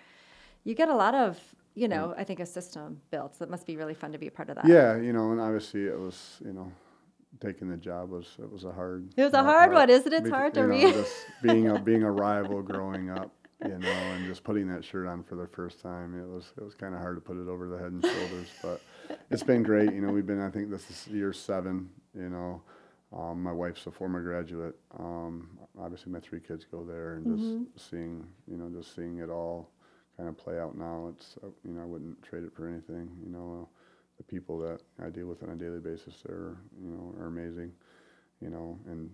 you 0.64 0.74
get 0.76 0.90
a 0.90 0.96
lot 0.96 1.16
of, 1.16 1.40
you 1.76 1.88
know, 1.88 2.14
I 2.18 2.24
think 2.24 2.40
a 2.40 2.46
system 2.46 3.02
built. 3.12 3.36
So 3.36 3.44
it 3.46 3.50
must 3.50 3.66
be 3.66 3.78
really 3.78 3.94
fun 3.94 4.12
to 4.12 4.18
be 4.18 4.28
a 4.28 4.32
part 4.32 4.50
of 4.50 4.56
that. 4.56 4.68
Yeah, 4.68 4.98
you 4.98 5.14
know, 5.14 5.32
and 5.32 5.40
obviously 5.40 5.86
it 5.86 5.98
was, 6.00 6.38
you 6.44 6.52
know, 6.54 6.72
taking 7.40 7.70
the 7.70 7.78
job 7.78 8.10
was 8.10 8.28
it 8.40 8.52
was 8.52 8.64
a 8.66 8.72
hard. 8.72 9.10
It 9.16 9.24
was 9.24 9.34
a 9.34 9.44
hard- 9.44 9.72
hard 9.72 9.74
one, 9.74 9.90
isn't 9.90 10.12
it? 10.12 10.22
It's 10.24 10.30
hard 10.30 10.54
to 10.56 10.62
know, 10.62 10.68
read. 10.68 11.06
being 11.44 11.68
a 11.68 11.80
being 11.80 12.04
a 12.04 12.12
rival 12.12 12.62
growing 12.62 13.10
up, 13.10 13.32
you 13.62 13.78
know, 13.78 14.12
and 14.12 14.26
just 14.26 14.44
putting 14.44 14.68
that 14.70 14.84
shirt 14.84 15.08
on 15.08 15.24
for 15.24 15.36
the 15.36 15.48
first 15.48 15.82
time. 15.82 16.20
It 16.20 16.28
was 16.28 16.54
it 16.58 16.64
was 16.64 16.76
kind 16.76 16.94
of 16.94 17.02
hard 17.02 17.18
to 17.18 17.22
put 17.22 17.38
it 17.38 17.48
over 17.48 17.68
the 17.70 17.78
head 17.78 17.92
and 17.92 18.04
shoulders, 18.04 18.56
but 18.62 18.86
it's 19.30 19.44
been 19.44 19.64
great. 19.64 19.94
You 19.94 20.02
know, 20.02 20.12
we've 20.12 20.26
been 20.26 20.42
I 20.42 20.50
think 20.50 20.70
this 20.70 20.90
is 20.90 21.08
year 21.08 21.34
seven. 21.34 21.90
You 22.16 22.30
know, 22.30 22.62
um, 23.16 23.42
my 23.44 23.52
wife's 23.52 23.86
a 23.88 23.92
former 23.92 24.22
graduate. 24.22 24.76
Um, 24.98 25.58
obviously, 25.80 26.12
my 26.12 26.20
three 26.20 26.40
kids 26.40 26.66
go 26.70 26.84
there, 26.84 27.16
and 27.16 27.28
just 27.28 27.56
Mm-hmm. 27.56 27.64
seeing 27.76 28.26
you 28.48 28.58
know 28.58 28.70
just 28.70 28.96
seeing 28.96 29.20
it 29.20 29.30
all 29.30 29.70
kind 30.18 30.30
of 30.30 30.38
play 30.38 30.60
out 30.60 30.78
now. 30.78 31.10
It's 31.16 31.38
uh, 31.44 31.48
you 31.66 31.74
know 31.74 31.82
I 31.82 31.86
wouldn't 31.86 32.22
trade 32.24 32.44
it 32.44 32.54
for 32.54 32.68
anything. 32.68 33.10
You 33.24 33.32
know, 33.32 33.62
uh, 33.64 33.66
the 34.18 34.24
people 34.24 34.60
that 34.60 34.82
I 35.04 35.10
deal 35.10 35.28
with 35.28 35.44
on 35.44 35.50
a 35.50 35.56
daily 35.56 35.80
basis, 35.80 36.16
they're 36.26 36.58
you 36.82 36.90
know 36.90 37.14
are 37.20 37.28
amazing. 37.28 37.72
You 38.42 38.50
know, 38.50 38.80
and 38.88 39.10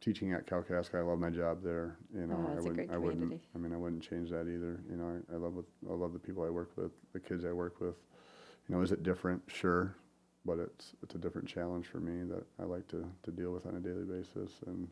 teaching 0.00 0.32
at 0.32 0.46
Kalkaska, 0.46 0.96
I 0.96 1.02
love 1.02 1.18
my 1.18 1.30
job 1.30 1.62
there. 1.62 1.96
You 2.14 2.26
know, 2.26 2.36
Oh, 2.38 2.48
I 2.48 2.52
a 2.52 2.56
wouldn't, 2.56 2.74
great 2.76 2.90
I 2.90 2.98
wouldn't. 2.98 3.40
I 3.54 3.58
mean, 3.58 3.72
I 3.72 3.76
wouldn't 3.76 4.02
change 4.02 4.30
that 4.30 4.42
either. 4.48 4.80
You 4.90 4.96
know, 4.96 5.20
I, 5.30 5.34
I 5.34 5.36
love 5.36 5.54
with, 5.54 5.66
I 5.88 5.92
love 5.92 6.12
the 6.12 6.18
people 6.18 6.44
I 6.44 6.50
work 6.50 6.70
with, 6.76 6.92
the 7.12 7.20
kids 7.20 7.44
I 7.44 7.52
work 7.52 7.80
with. 7.80 7.94
You 8.68 8.76
know, 8.76 8.82
is 8.82 8.92
it 8.92 9.02
different? 9.02 9.42
Sure, 9.48 9.94
but 10.44 10.58
it's 10.58 10.94
it's 11.02 11.14
a 11.14 11.18
different 11.18 11.48
challenge 11.48 11.86
for 11.86 11.98
me 11.98 12.24
that 12.30 12.44
I 12.60 12.64
like 12.64 12.88
to 12.88 13.04
to 13.24 13.30
deal 13.30 13.52
with 13.52 13.66
on 13.66 13.76
a 13.76 13.80
daily 13.80 14.04
basis. 14.04 14.52
And 14.66 14.88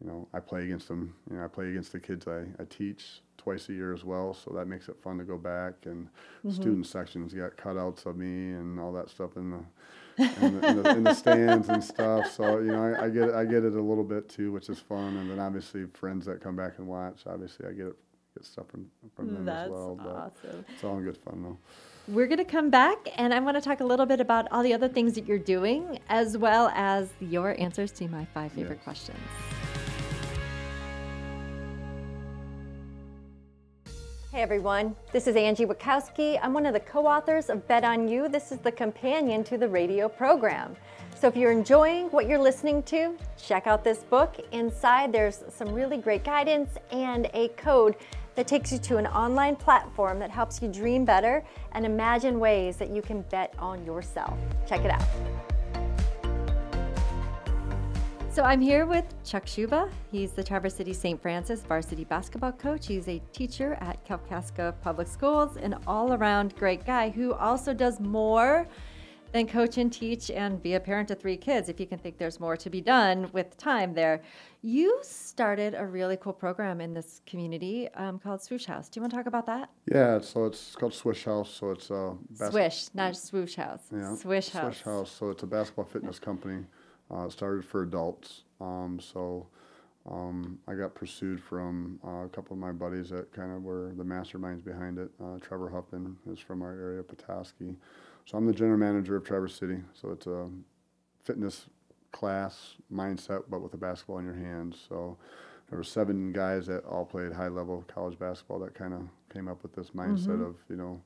you 0.00 0.06
know, 0.06 0.28
I 0.34 0.40
play 0.40 0.64
against 0.64 0.88
them. 0.88 1.14
You 1.30 1.38
know, 1.38 1.44
I 1.44 1.48
play 1.48 1.70
against 1.70 1.92
the 1.92 2.00
kids 2.00 2.28
I, 2.28 2.40
I 2.60 2.64
teach 2.68 3.22
twice 3.38 3.68
a 3.68 3.72
year 3.72 3.94
as 3.94 4.04
well, 4.04 4.34
so 4.34 4.52
that 4.54 4.66
makes 4.66 4.88
it 4.88 5.00
fun 5.02 5.18
to 5.18 5.24
go 5.24 5.38
back. 5.38 5.74
And 5.86 6.06
mm-hmm. 6.06 6.50
student 6.50 6.86
sections 6.86 7.32
got 7.32 7.56
cutouts 7.56 8.04
of 8.04 8.16
me 8.16 8.52
and 8.52 8.78
all 8.78 8.92
that 8.92 9.08
stuff 9.08 9.36
in 9.36 9.50
the 9.50 9.64
in 10.18 10.60
the, 10.60 10.68
in 10.68 10.82
the, 10.82 10.90
in 10.96 11.04
the 11.04 11.14
stands 11.14 11.68
and 11.68 11.82
stuff. 11.82 12.30
So 12.32 12.58
you 12.58 12.72
know, 12.72 12.82
I, 12.82 13.04
I 13.04 13.08
get 13.10 13.34
I 13.34 13.44
get 13.44 13.64
it 13.64 13.74
a 13.74 13.80
little 13.82 14.04
bit 14.04 14.28
too, 14.28 14.52
which 14.52 14.68
is 14.68 14.78
fun. 14.78 15.16
And 15.16 15.30
then 15.30 15.38
obviously 15.38 15.84
friends 15.86 16.24
that 16.26 16.40
come 16.40 16.56
back 16.56 16.78
and 16.78 16.86
watch. 16.86 17.22
Obviously, 17.26 17.66
I 17.66 17.72
get 17.72 17.86
it, 17.86 17.96
get 18.34 18.44
stuff 18.44 18.66
from 18.68 18.86
from 19.14 19.32
them 19.34 19.44
That's 19.44 19.66
as 19.66 19.70
well. 19.72 19.96
But 20.02 20.14
awesome. 20.14 20.64
it's 20.72 20.84
all 20.84 20.98
in 20.98 21.04
good 21.04 21.16
fun 21.18 21.42
though. 21.42 21.58
We're 22.08 22.28
going 22.28 22.38
to 22.38 22.44
come 22.44 22.70
back 22.70 22.98
and 23.16 23.34
I 23.34 23.40
want 23.40 23.56
to 23.56 23.60
talk 23.60 23.80
a 23.80 23.84
little 23.84 24.06
bit 24.06 24.20
about 24.20 24.46
all 24.52 24.62
the 24.62 24.72
other 24.72 24.86
things 24.86 25.14
that 25.14 25.26
you're 25.26 25.40
doing, 25.40 25.98
as 26.08 26.38
well 26.38 26.70
as 26.72 27.08
your 27.18 27.60
answers 27.60 27.90
to 27.92 28.06
my 28.06 28.24
five 28.32 28.52
favorite 28.52 28.76
Yes. 28.76 28.84
questions. 28.84 29.18
Hey 34.36 34.42
everyone, 34.42 34.94
this 35.12 35.26
is 35.26 35.34
Angie 35.34 35.64
Wachowski. 35.64 36.38
I'm 36.42 36.52
one 36.52 36.66
of 36.66 36.74
the 36.74 36.80
co 36.80 37.06
authors 37.06 37.48
of 37.48 37.66
Bet 37.66 37.84
on 37.84 38.06
You. 38.06 38.28
This 38.28 38.52
is 38.52 38.58
the 38.58 38.70
companion 38.70 39.42
to 39.44 39.56
the 39.56 39.66
radio 39.66 40.10
program. 40.10 40.76
So 41.18 41.26
if 41.26 41.36
you're 41.36 41.52
enjoying 41.52 42.08
what 42.08 42.28
you're 42.28 42.38
listening 42.38 42.82
to, 42.82 43.16
check 43.42 43.66
out 43.66 43.82
this 43.82 44.04
book. 44.04 44.36
Inside, 44.52 45.10
there's 45.10 45.42
some 45.48 45.72
really 45.72 45.96
great 45.96 46.22
guidance 46.22 46.76
and 46.90 47.30
a 47.32 47.48
code 47.56 47.96
that 48.34 48.46
takes 48.46 48.70
you 48.70 48.78
to 48.80 48.98
an 48.98 49.06
online 49.06 49.56
platform 49.56 50.18
that 50.18 50.30
helps 50.30 50.60
you 50.60 50.68
dream 50.68 51.06
better 51.06 51.42
and 51.72 51.86
imagine 51.86 52.38
ways 52.38 52.76
that 52.76 52.90
you 52.90 53.00
can 53.00 53.22
bet 53.30 53.54
on 53.58 53.86
yourself. 53.86 54.38
Check 54.68 54.84
it 54.84 54.90
out. 54.90 55.55
So 58.36 58.44
I'm 58.44 58.60
here 58.60 58.84
with 58.84 59.06
Chuck 59.24 59.46
Schuba. 59.46 59.90
He's 60.12 60.32
the 60.32 60.44
Traverse 60.44 60.74
City 60.74 60.92
St. 60.92 61.22
Francis 61.22 61.62
varsity 61.62 62.04
basketball 62.04 62.52
coach. 62.52 62.86
He's 62.86 63.08
a 63.08 63.18
teacher 63.32 63.78
at 63.80 64.04
Kalkaska 64.04 64.74
Public 64.82 65.08
Schools, 65.08 65.56
an 65.56 65.74
all-around 65.86 66.54
great 66.54 66.84
guy 66.84 67.08
who 67.08 67.32
also 67.32 67.72
does 67.72 67.98
more 67.98 68.68
than 69.32 69.46
coach 69.46 69.78
and 69.78 69.90
teach 69.90 70.30
and 70.30 70.62
be 70.62 70.74
a 70.74 70.80
parent 70.80 71.08
to 71.08 71.14
three 71.14 71.38
kids. 71.38 71.70
If 71.70 71.80
you 71.80 71.86
can 71.86 71.98
think 71.98 72.18
there's 72.18 72.38
more 72.38 72.58
to 72.58 72.68
be 72.68 72.82
done 72.82 73.30
with 73.32 73.56
time 73.56 73.94
there, 73.94 74.20
you 74.60 74.98
started 75.00 75.74
a 75.74 75.86
really 75.86 76.18
cool 76.18 76.34
program 76.34 76.82
in 76.82 76.92
this 76.92 77.22
community 77.24 77.88
um, 77.94 78.18
called 78.18 78.42
Swoosh 78.42 78.66
House. 78.66 78.90
Do 78.90 78.98
you 78.98 79.02
want 79.02 79.12
to 79.12 79.16
talk 79.16 79.26
about 79.26 79.46
that? 79.46 79.70
Yeah, 79.90 80.20
so 80.20 80.44
it's 80.44 80.76
called 80.76 80.92
Swish 80.92 81.24
House. 81.24 81.48
So 81.48 81.70
it's 81.70 81.88
a 81.88 82.14
bas- 82.38 82.50
Swish, 82.50 82.88
not 82.92 83.16
Swoosh 83.16 83.54
House. 83.54 83.84
Yeah, 83.90 84.14
Swish 84.14 84.50
House. 84.50 84.62
Swish 84.62 84.82
House. 84.82 85.10
So 85.10 85.30
it's 85.30 85.42
a 85.42 85.46
basketball 85.46 85.86
fitness 85.86 86.18
company. 86.18 86.66
Uh, 87.10 87.26
it 87.26 87.32
started 87.32 87.64
for 87.64 87.82
adults. 87.82 88.42
Um, 88.60 88.98
so 89.00 89.46
um, 90.10 90.58
I 90.68 90.74
got 90.74 90.94
pursued 90.94 91.42
from 91.42 91.98
uh, 92.06 92.24
a 92.24 92.28
couple 92.28 92.54
of 92.54 92.58
my 92.58 92.72
buddies 92.72 93.10
that 93.10 93.32
kind 93.32 93.52
of 93.52 93.62
were 93.62 93.92
the 93.96 94.04
masterminds 94.04 94.64
behind 94.64 94.98
it. 94.98 95.10
Uh, 95.22 95.38
Trevor 95.40 95.68
Huffman 95.68 96.16
is 96.30 96.38
from 96.38 96.62
our 96.62 96.72
area, 96.72 97.02
Petoskey. 97.02 97.76
So 98.24 98.38
I'm 98.38 98.46
the 98.46 98.52
general 98.52 98.78
manager 98.78 99.16
of 99.16 99.24
Traverse 99.24 99.54
City. 99.54 99.78
So 99.92 100.10
it's 100.10 100.26
a 100.26 100.48
fitness 101.24 101.66
class 102.12 102.74
mindset, 102.92 103.44
but 103.48 103.60
with 103.60 103.74
a 103.74 103.76
basketball 103.76 104.18
in 104.18 104.24
your 104.24 104.34
hands. 104.34 104.78
So 104.88 105.16
there 105.68 105.78
were 105.78 105.84
seven 105.84 106.32
guys 106.32 106.66
that 106.66 106.84
all 106.84 107.04
played 107.04 107.32
high 107.32 107.48
level 107.48 107.84
college 107.88 108.18
basketball 108.18 108.58
that 108.60 108.74
kind 108.74 108.94
of 108.94 109.02
came 109.32 109.48
up 109.48 109.62
with 109.62 109.74
this 109.74 109.90
mindset 109.90 110.40
of 110.46 110.56
you 110.70 110.76
know 110.76 111.00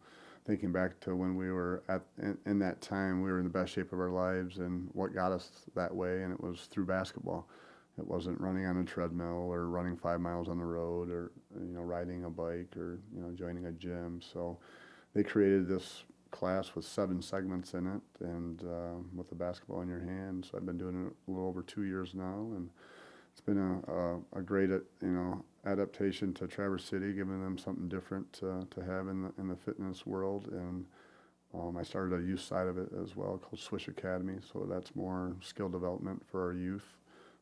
thinking 0.51 0.73
back 0.73 0.99
to 0.99 1.15
when 1.15 1.37
we 1.37 1.49
were 1.49 1.81
at 1.89 2.03
in, 2.21 2.37
in 2.45 2.59
that 2.59 2.81
time 2.81 3.23
we 3.23 3.31
were 3.31 3.39
in 3.39 3.45
the 3.45 3.51
best 3.51 3.73
shape 3.73 3.93
of 3.93 4.01
our 4.01 4.11
lives 4.11 4.59
and 4.59 4.89
what 4.95 5.15
got 5.15 5.31
us 5.31 5.49
that 5.77 5.95
way 5.95 6.25
and 6.25 6.33
it 6.33 6.41
was 6.41 6.63
through 6.73 6.85
basketball. 6.85 7.49
It 7.97 8.05
wasn't 8.05 8.41
running 8.41 8.67
on 8.67 8.79
a 8.79 8.85
treadmill 8.85 9.49
or 9.49 9.69
running 9.69 9.97
five 9.97 10.21
miles 10.21 10.49
on 10.49 10.59
the 10.59 10.65
road 10.65 11.09
or 11.09 11.31
you 11.55 11.73
know 11.73 11.83
riding 11.83 12.25
a 12.25 12.31
bike 12.31 12.77
or 12.77 12.99
you 13.15 13.23
know 13.23 13.31
joining 13.31 13.67
a 13.67 13.71
gym. 13.71 14.21
So 14.21 14.59
they 15.15 15.23
created 15.23 15.69
this 15.69 16.03
class 16.33 16.75
with 16.75 16.85
seven 16.85 17.23
segments 17.23 17.75
in 17.75 17.87
it 17.87 18.27
and 18.27 18.65
uh, 18.65 18.99
with 19.15 19.29
the 19.29 19.37
basketball 19.37 19.83
in 19.83 19.89
your 19.89 20.01
hand. 20.01 20.49
So 20.51 20.59
i've 20.59 20.67
been 20.67 20.79
doing 20.79 21.07
it 21.07 21.13
a 21.29 21.31
little 21.31 21.47
over 21.47 21.63
two 21.63 21.85
years 21.85 22.13
now 22.13 22.51
and 22.57 22.71
it's 23.31 23.41
been 23.41 23.59
a, 23.59 23.93
a, 23.93 24.41
a 24.41 24.43
great, 24.43 24.73
uh, 24.73 24.81
you 25.01 25.13
know, 25.13 25.45
adaptation 25.66 26.33
to 26.35 26.46
Traverse 26.46 26.85
City, 26.85 27.12
giving 27.12 27.42
them 27.42 27.59
something 27.59 27.88
different 27.88 28.33
to, 28.35 28.66
to 28.70 28.81
have 28.83 29.09
in 29.09 29.23
the 29.23 29.33
in 29.38 29.49
the 29.49 29.57
fitness 29.57 30.07
world. 30.07 30.49
And 30.53 30.87
um, 31.55 31.77
I 31.77 31.83
started 31.83 32.18
a 32.18 32.23
youth 32.27 32.40
side 32.40 32.66
of 32.68 32.79
it 32.79 32.90
as 33.03 33.16
well, 33.16 33.38
called 33.38 33.61
Swish 33.61 33.88
Academy. 33.88 34.38
So 34.53 34.66
that's 34.70 34.94
more 34.94 35.37
skill 35.42 35.68
development 35.68 36.23
for 36.31 36.44
our 36.44 36.53
youth. 36.53 36.85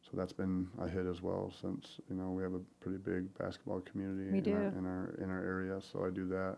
So 0.03 0.11
that's 0.17 0.33
been 0.33 0.69
a 0.81 0.89
hit 0.89 1.07
as 1.07 1.21
well, 1.23 1.53
since 1.61 2.01
you 2.09 2.17
know 2.17 2.31
we 2.31 2.43
have 2.43 2.55
a 2.55 2.61
pretty 2.81 2.99
big 2.99 3.37
basketball 3.39 3.81
community 3.81 4.29
in, 4.29 4.35
Our, 4.55 4.79
in 4.79 4.87
our 4.87 5.15
in 5.23 5.31
our 5.31 5.45
area. 5.45 5.81
So 5.81 6.05
I 6.07 6.11
do 6.11 6.27
that 6.29 6.57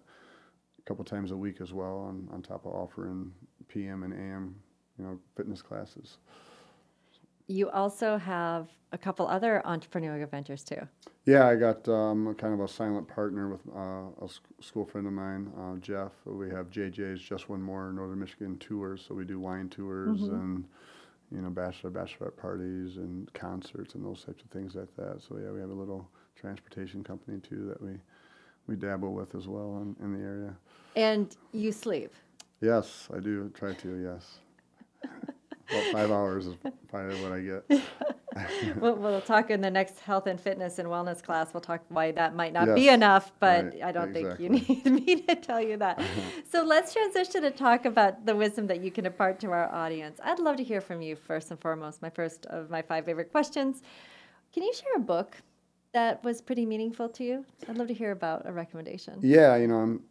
a 0.79 0.83
couple 0.85 1.05
times 1.05 1.31
a 1.31 1.37
week 1.37 1.61
as 1.61 1.73
well, 1.73 1.99
on 1.99 2.29
on 2.33 2.42
top 2.42 2.64
of 2.66 2.73
offering 2.73 3.33
PM 3.68 4.03
and 4.03 4.12
AM, 4.12 4.55
you 4.99 5.05
know, 5.05 5.18
fitness 5.37 5.62
classes. 5.62 6.18
You 7.51 7.69
also 7.71 8.17
have 8.17 8.69
a 8.93 8.99
couple 8.99 9.27
other 9.27 9.61
entrepreneurial 9.65 10.31
ventures 10.31 10.63
too. 10.63 10.87
Yeah, 11.25 11.49
I 11.49 11.57
got 11.57 11.89
um, 11.89 12.33
kind 12.37 12.55
of 12.55 12.61
a 12.61 12.69
silent 12.69 13.09
partner 13.09 13.49
with 13.49 13.61
uh, 13.75 14.25
a 14.25 14.29
school 14.63 14.87
friend 14.87 15.05
of 15.09 15.13
mine, 15.13 15.51
uh, 15.59 15.77
Jeff. 15.79 16.13
We 16.25 16.49
have 16.51 16.71
JJ's 16.71 17.21
Just 17.21 17.49
One 17.49 17.61
More 17.61 17.93
Northern 17.93 18.21
Michigan 18.21 18.57
tours, 18.59 19.05
so 19.07 19.17
we 19.17 19.25
do 19.25 19.41
wine 19.41 19.69
tours 19.69 20.23
and 20.23 20.65
you 21.33 21.41
know 21.43 21.51
bachelor 21.51 21.91
bachelorette 21.91 22.37
parties 22.37 22.99
and 22.99 23.33
concerts 23.35 23.97
and 23.97 24.05
those 24.05 24.23
types 24.23 24.45
of 24.45 24.51
things 24.51 24.77
like 24.77 24.95
that. 24.97 25.21
So 25.21 25.37
yeah, 25.43 25.51
we 25.51 25.59
have 25.59 25.71
a 25.71 25.75
little 25.75 26.09
transportation 26.37 27.03
company 27.03 27.41
too 27.41 27.67
that 27.67 27.83
we 27.83 27.99
we 28.69 28.77
dabble 28.77 29.13
with 29.13 29.35
as 29.35 29.49
well 29.49 29.83
in, 29.83 30.05
in 30.05 30.13
the 30.17 30.25
area. 30.25 30.55
And 30.95 31.37
you 31.51 31.73
sleep. 31.73 32.13
Yes, 32.61 33.09
I 33.13 33.19
do 33.19 33.51
try 33.55 33.73
to. 33.73 33.97
Yes, 33.97 34.39
about 35.70 35.92
five 35.92 36.11
hours 36.11 36.46
is 36.46 36.56
probably 36.88 37.22
what 37.22 37.33
I 37.33 37.40
get. 37.40 37.83
we'll, 38.80 38.96
we'll 38.96 39.20
talk 39.20 39.50
in 39.50 39.61
the 39.61 39.70
next 39.70 40.00
health 40.00 40.26
and 40.26 40.40
fitness 40.40 40.78
and 40.78 40.88
wellness 40.88 41.22
class. 41.22 41.52
We'll 41.52 41.61
talk 41.61 41.83
why 41.88 42.12
that 42.12 42.35
might 42.35 42.52
not 42.52 42.74
be 42.74 42.88
enough, 42.88 43.33
but 43.40 43.64
right, 43.64 43.83
I 43.83 43.92
don't 43.92 44.14
exactly. 44.16 44.59
think 44.59 44.85
you 44.85 44.90
need 44.90 45.06
me 45.06 45.16
to 45.22 45.35
tell 45.37 45.61
you 45.61 45.76
that. 45.78 46.00
so 46.50 46.62
let's 46.62 46.92
transition 46.92 47.42
to 47.42 47.50
talk 47.50 47.85
about 47.85 48.26
the 48.26 48.35
wisdom 48.35 48.66
that 48.68 48.80
you 48.80 48.90
can 48.90 49.06
impart 49.06 49.40
to 49.40 49.50
our 49.50 49.72
audience. 49.72 50.20
I'd 50.22 50.38
love 50.38 50.56
to 50.56 50.64
hear 50.64 50.80
from 50.80 51.02
you 51.02 51.16
first 51.16 51.50
and 51.50 51.61
foremost. 51.61 52.02
My 52.02 52.11
first 52.11 52.46
of 52.46 52.70
my 52.70 52.83
five 52.83 53.04
favorite 53.04 53.30
questions. 53.30 53.83
Can 54.52 54.62
you 54.62 54.72
share 54.72 54.96
a 54.96 55.00
book 55.00 55.37
that 55.92 56.22
was 56.24 56.40
pretty 56.40 56.66
meaningful 56.66 57.09
to 57.11 57.24
you? 57.24 57.44
I'd 57.68 57.78
love 57.78 57.88
to 57.88 57.94
hear 57.94 58.11
about 58.11 58.46
a 58.46 58.52
recommendation. 58.52 59.18
Yeah, 59.22 59.56
you 59.56 59.66
know, 59.66 59.76
I'm, 59.76 60.02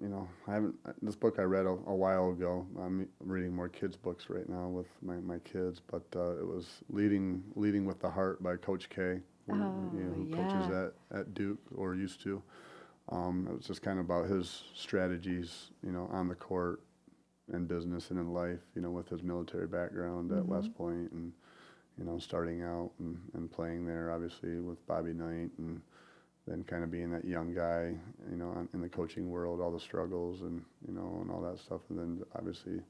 You 0.00 0.08
know, 0.08 0.28
I 0.46 0.54
haven't 0.54 0.76
this 1.02 1.16
book 1.16 1.36
I 1.38 1.42
read 1.42 1.66
a, 1.66 1.70
a 1.70 1.94
while 1.94 2.30
ago. 2.30 2.66
I'm 2.80 3.08
reading 3.20 3.54
more 3.54 3.68
kids 3.68 3.96
books 3.96 4.30
right 4.30 4.48
now 4.48 4.68
with 4.68 4.86
my, 5.02 5.16
my 5.16 5.38
kids, 5.40 5.80
but 5.80 6.04
uh, 6.14 6.38
it 6.38 6.46
was 6.46 6.66
leading 6.90 7.42
leading 7.56 7.84
with 7.84 8.00
the 8.00 8.08
heart 8.10 8.42
by 8.42 8.56
Coach 8.56 8.88
K, 8.88 9.20
who, 9.46 9.52
you 9.92 10.04
know, 10.04 10.12
who 10.12 10.28
Oh, 10.32 10.36
coaches 10.36 10.68
at, 10.68 10.92
at 11.18 11.34
Duke 11.34 11.58
or 11.74 11.94
used 11.94 12.22
to. 12.22 12.42
Um, 13.10 13.48
it 13.50 13.56
was 13.56 13.66
just 13.66 13.82
kind 13.82 13.98
of 13.98 14.04
about 14.04 14.28
his 14.28 14.62
strategies, 14.74 15.70
you 15.84 15.90
know, 15.90 16.08
on 16.12 16.28
the 16.28 16.34
court 16.34 16.82
and 17.52 17.66
business 17.66 18.10
and 18.10 18.18
in 18.20 18.32
life, 18.32 18.60
you 18.74 18.82
know, 18.82 18.90
with 18.90 19.08
his 19.08 19.22
military 19.22 19.66
background 19.66 20.30
at 20.32 20.46
West 20.46 20.74
Point 20.76 21.10
and 21.12 21.32
you 21.98 22.04
know, 22.04 22.18
starting 22.18 22.62
out 22.62 22.92
and, 23.00 23.18
and 23.34 23.50
playing 23.50 23.84
there, 23.84 24.12
obviously 24.12 24.60
with 24.60 24.84
Bobby 24.86 25.12
Knight, 25.12 25.50
and 25.58 25.80
then 26.48 26.64
kind 26.64 26.82
of 26.82 26.90
being 26.90 27.10
that 27.10 27.24
young 27.24 27.54
guy, 27.54 27.94
you 28.30 28.36
know, 28.36 28.66
in 28.72 28.80
the 28.80 28.88
coaching 28.88 29.30
world, 29.30 29.60
all 29.60 29.70
the 29.70 29.80
struggles 29.80 30.42
and 30.42 30.62
you 30.86 30.94
know, 30.94 31.18
and 31.20 31.30
all 31.30 31.40
that 31.40 31.58
stuff, 31.58 31.80
and 31.90 31.98
then 31.98 32.22
obviously, 32.36 32.80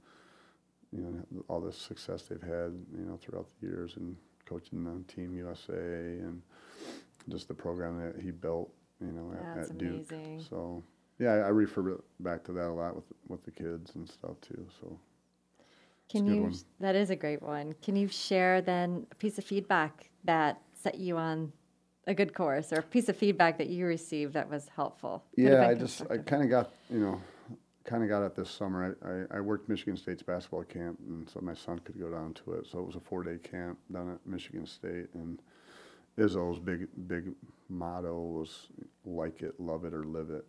you 0.92 1.02
know, 1.02 1.42
all 1.48 1.60
the 1.60 1.72
success 1.72 2.22
they've 2.22 2.40
had, 2.40 2.72
you 2.96 3.04
know, 3.04 3.18
throughout 3.20 3.46
the 3.60 3.66
years 3.66 3.96
and 3.96 4.16
coaching 4.46 4.84
the 4.84 5.12
Team 5.12 5.34
USA 5.34 5.74
and 5.74 6.40
just 7.28 7.48
the 7.48 7.54
program 7.54 7.98
that 8.00 8.22
he 8.22 8.30
built, 8.30 8.70
you 9.00 9.12
know, 9.12 9.32
at, 9.32 9.54
That's 9.56 9.70
at 9.70 9.78
Duke. 9.78 10.12
amazing. 10.12 10.44
So 10.48 10.82
yeah, 11.18 11.32
I, 11.32 11.36
I 11.36 11.48
refer 11.48 12.00
back 12.20 12.44
to 12.44 12.52
that 12.52 12.68
a 12.68 12.72
lot 12.72 12.94
with 12.94 13.04
with 13.28 13.44
the 13.44 13.50
kids 13.50 13.92
and 13.94 14.08
stuff 14.08 14.40
too. 14.40 14.66
So. 14.80 14.98
Can 16.08 16.24
you? 16.26 16.50
That 16.80 16.96
is 16.96 17.10
a 17.10 17.16
great 17.16 17.42
one. 17.42 17.74
Can 17.82 17.94
you 17.94 18.08
share 18.08 18.62
then 18.62 19.06
a 19.12 19.14
piece 19.14 19.36
of 19.36 19.44
feedback 19.44 20.08
that 20.24 20.58
set 20.72 20.98
you 20.98 21.18
on 21.18 21.52
a 22.08 22.14
good 22.14 22.34
course, 22.34 22.72
or 22.72 22.80
a 22.80 22.82
piece 22.82 23.08
of 23.08 23.16
feedback 23.16 23.58
that 23.58 23.68
you 23.68 23.86
received 23.86 24.32
that 24.32 24.50
was 24.50 24.68
helpful? 24.74 25.22
Yeah, 25.36 25.68
I 25.68 25.74
just 25.74 26.02
I 26.10 26.16
kind 26.18 26.42
of 26.42 26.50
got 26.50 26.72
you 26.90 26.98
know 26.98 27.20
kind 27.84 28.02
of 28.02 28.08
got 28.08 28.22
it 28.22 28.34
this 28.34 28.50
summer. 28.50 28.96
I, 29.02 29.36
I, 29.36 29.38
I 29.38 29.40
worked 29.40 29.68
Michigan 29.68 29.96
State's 29.96 30.22
basketball 30.22 30.64
camp, 30.64 30.98
and 31.06 31.28
so 31.28 31.40
my 31.40 31.54
son 31.54 31.78
could 31.80 31.98
go 32.00 32.10
down 32.10 32.34
to 32.34 32.54
it. 32.54 32.66
So 32.66 32.78
it 32.80 32.86
was 32.86 32.96
a 32.96 33.00
four 33.00 33.22
day 33.22 33.38
camp 33.38 33.78
down 33.92 34.10
at 34.10 34.26
Michigan 34.26 34.66
State, 34.66 35.08
and 35.14 35.40
Izzo's 36.18 36.58
big 36.58 36.88
big 37.06 37.34
motto 37.68 38.20
was 38.20 38.68
like 39.04 39.42
it, 39.42 39.60
love 39.60 39.84
it, 39.84 39.94
or 39.94 40.04
live 40.04 40.30
it. 40.30 40.46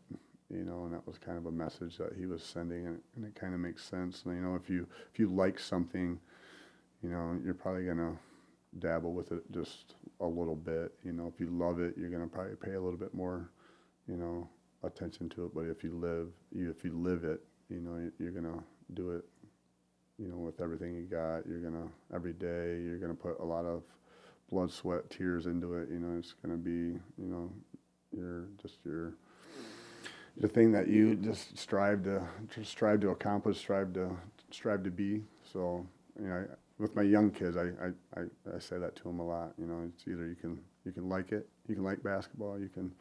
You 0.49 0.63
know, 0.63 0.85
and 0.85 0.93
that 0.93 1.05
was 1.05 1.17
kind 1.19 1.37
of 1.37 1.45
a 1.45 1.51
message 1.51 1.97
that 1.97 2.13
he 2.17 2.25
was 2.25 2.41
sending, 2.41 2.87
and, 2.87 2.99
and 3.15 3.25
it 3.25 3.35
kind 3.35 3.53
of 3.53 3.59
makes 3.59 3.83
sense. 3.83 4.23
And, 4.25 4.35
you 4.35 4.41
know, 4.41 4.55
if 4.55 4.69
you 4.69 4.87
if 5.13 5.19
you 5.19 5.27
like 5.27 5.59
something, 5.59 6.19
you 7.03 7.09
know, 7.09 7.37
you're 7.43 7.53
probably 7.53 7.85
gonna 7.85 8.17
dabble 8.77 9.13
with 9.13 9.31
it 9.31 9.43
just 9.51 9.95
a 10.19 10.25
little 10.27 10.55
bit. 10.55 10.93
You 11.03 11.13
know, 11.13 11.31
if 11.33 11.39
you 11.39 11.47
love 11.49 11.79
it, 11.79 11.95
you're 11.97 12.09
gonna 12.09 12.27
probably 12.27 12.55
pay 12.55 12.73
a 12.73 12.81
little 12.81 12.99
bit 12.99 13.13
more, 13.13 13.49
you 14.07 14.17
know, 14.17 14.49
attention 14.83 15.29
to 15.29 15.45
it. 15.45 15.53
But 15.53 15.65
if 15.65 15.83
you 15.83 15.93
live, 15.97 16.29
you 16.51 16.69
if 16.69 16.83
you 16.83 16.91
live 16.93 17.23
it, 17.23 17.41
you 17.69 17.79
know, 17.79 17.97
you- 17.97 18.13
you're 18.19 18.31
gonna 18.31 18.63
do 18.93 19.11
it. 19.11 19.25
You 20.17 20.27
know, 20.27 20.37
with 20.37 20.59
everything 20.61 20.95
you 20.95 21.03
got, 21.05 21.47
you're 21.47 21.61
gonna 21.61 21.89
every 22.13 22.33
day. 22.33 22.81
You're 22.81 22.97
gonna 22.99 23.15
put 23.15 23.39
a 23.39 23.45
lot 23.45 23.65
of 23.65 23.83
blood, 24.49 24.71
sweat, 24.71 25.09
tears 25.09 25.45
into 25.45 25.75
it. 25.75 25.89
You 25.89 25.99
know, 25.99 26.17
it's 26.17 26.33
gonna 26.33 26.57
be, 26.57 26.71
you 27.17 27.27
know, 27.27 27.51
your 28.11 28.47
just 28.61 28.79
your 28.85 29.13
the 30.37 30.47
thing 30.47 30.71
that 30.71 30.87
you 30.87 31.15
just 31.15 31.57
strive 31.57 32.03
to 32.03 32.27
just 32.53 32.71
strive 32.71 33.01
to 33.01 33.09
accomplish, 33.09 33.57
strive 33.57 33.93
to 33.93 34.17
strive 34.51 34.83
to 34.83 34.91
be. 34.91 35.23
So, 35.43 35.85
you 36.19 36.27
know, 36.27 36.47
with 36.79 36.95
my 36.95 37.03
young 37.03 37.29
kids, 37.29 37.57
I, 37.57 37.67
I, 37.83 38.19
I, 38.21 38.55
I 38.55 38.59
say 38.59 38.77
that 38.79 38.95
to 38.95 39.03
them 39.03 39.19
a 39.19 39.27
lot. 39.27 39.51
You 39.59 39.67
know, 39.67 39.89
it's 39.93 40.07
either 40.07 40.27
you 40.27 40.35
can 40.35 40.59
you 40.85 40.91
can 40.91 41.09
like 41.09 41.31
it, 41.31 41.47
you 41.67 41.75
can 41.75 41.83
like 41.83 42.01
basketball, 42.01 42.59
you 42.59 42.69
can 42.69 42.91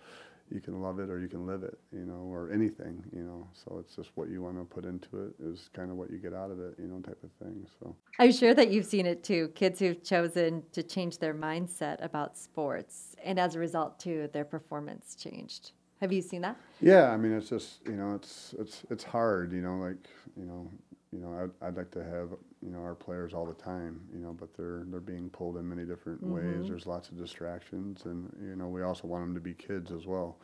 you 0.51 0.61
can 0.61 0.81
love 0.81 0.99
it, 0.99 1.11
or 1.11 1.21
you 1.21 1.29
can 1.29 1.47
live 1.47 1.63
it. 1.63 1.79
You 1.93 2.05
know, 2.05 2.27
or 2.31 2.51
anything. 2.53 3.03
You 3.15 3.23
know, 3.23 3.49
so 3.53 3.79
it's 3.79 3.95
just 3.95 4.11
what 4.17 4.29
you 4.29 4.43
want 4.43 4.59
to 4.59 4.65
put 4.65 4.85
into 4.85 5.27
it 5.27 5.35
is 5.43 5.71
kind 5.73 5.91
of 5.91 5.97
what 5.97 6.11
you 6.11 6.19
get 6.19 6.35
out 6.35 6.51
of 6.51 6.59
it. 6.59 6.75
You 6.79 6.89
know, 6.89 7.01
type 7.01 7.23
of 7.23 7.31
thing. 7.41 7.67
So. 7.79 7.95
I'm 8.19 8.33
sure 8.33 8.53
that 8.53 8.71
you've 8.71 8.87
seen 8.87 9.07
it 9.07 9.23
too. 9.23 9.53
Kids 9.55 9.79
who've 9.79 10.03
chosen 10.03 10.65
to 10.73 10.83
change 10.83 11.19
their 11.19 11.35
mindset 11.35 12.05
about 12.05 12.37
sports, 12.37 13.15
and 13.23 13.39
as 13.39 13.55
a 13.55 13.61
result, 13.61 14.01
too, 14.01 14.29
their 14.33 14.45
performance 14.45 15.15
changed. 15.15 15.73
Have 16.01 16.13
you 16.13 16.23
seen 16.23 16.43
that? 16.43 16.57
Yeah, 16.81 17.11
I 17.11 17.17
mean, 17.17 17.33
it's 17.33 17.49
just 17.49 17.81
you 17.87 17.97
know, 17.97 18.15
it's 18.15 18.55
it's 18.59 18.83
it's 18.91 19.05
hard, 19.05 19.53
you 19.53 19.61
know, 19.61 19.77
like 19.77 20.09
you 20.37 20.45
know, 20.45 20.71
you 21.13 21.21
know, 21.21 21.51
I'd, 21.63 21.67
I'd 21.67 21.77
like 21.77 21.91
to 21.93 22.05
have 22.05 22.31
you 22.63 22.71
know 22.71 22.81
our 22.81 22.95
players 22.95 23.33
all 23.33 23.47
the 23.47 23.55
time, 23.55 24.01
you 24.13 24.21
know, 24.21 24.33
but 24.39 24.55
they're 24.57 24.85
they're 24.89 25.01
being 25.01 25.31
pulled 25.31 25.57
in 25.57 25.69
many 25.69 25.85
different 25.85 26.23
ways. 26.23 26.45
Mm-hmm. 26.45 26.69
There's 26.69 26.87
lots 26.87 27.09
of 27.09 27.19
distractions, 27.19 28.05
and 28.05 28.31
you 28.43 28.57
know, 28.57 28.69
we 28.69 28.83
also 28.83 29.07
want 29.07 29.25
them 29.25 29.35
to 29.35 29.41
be 29.41 29.55
kids 29.55 29.91
as 29.91 30.07
well, 30.07 30.37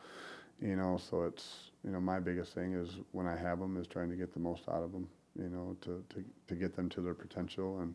you 0.61 0.75
know. 0.75 0.97
So 0.97 1.23
it's 1.23 1.71
you 1.83 1.91
know, 1.91 1.99
my 1.99 2.19
biggest 2.19 2.53
thing 2.53 2.73
is 2.73 2.97
when 3.11 3.27
I 3.27 3.37
have 3.37 3.59
them 3.59 3.77
is 3.77 3.87
trying 3.87 4.09
to 4.09 4.15
get 4.15 4.33
the 4.33 4.39
most 4.39 4.63
out 4.67 4.83
of 4.83 4.91
them, 4.91 5.07
you 5.37 5.49
know, 5.49 5.77
to 5.81 6.03
to 6.09 6.23
to 6.47 6.55
get 6.55 6.75
them 6.75 6.89
to 6.89 7.01
their 7.01 7.13
potential 7.13 7.79
and 7.81 7.93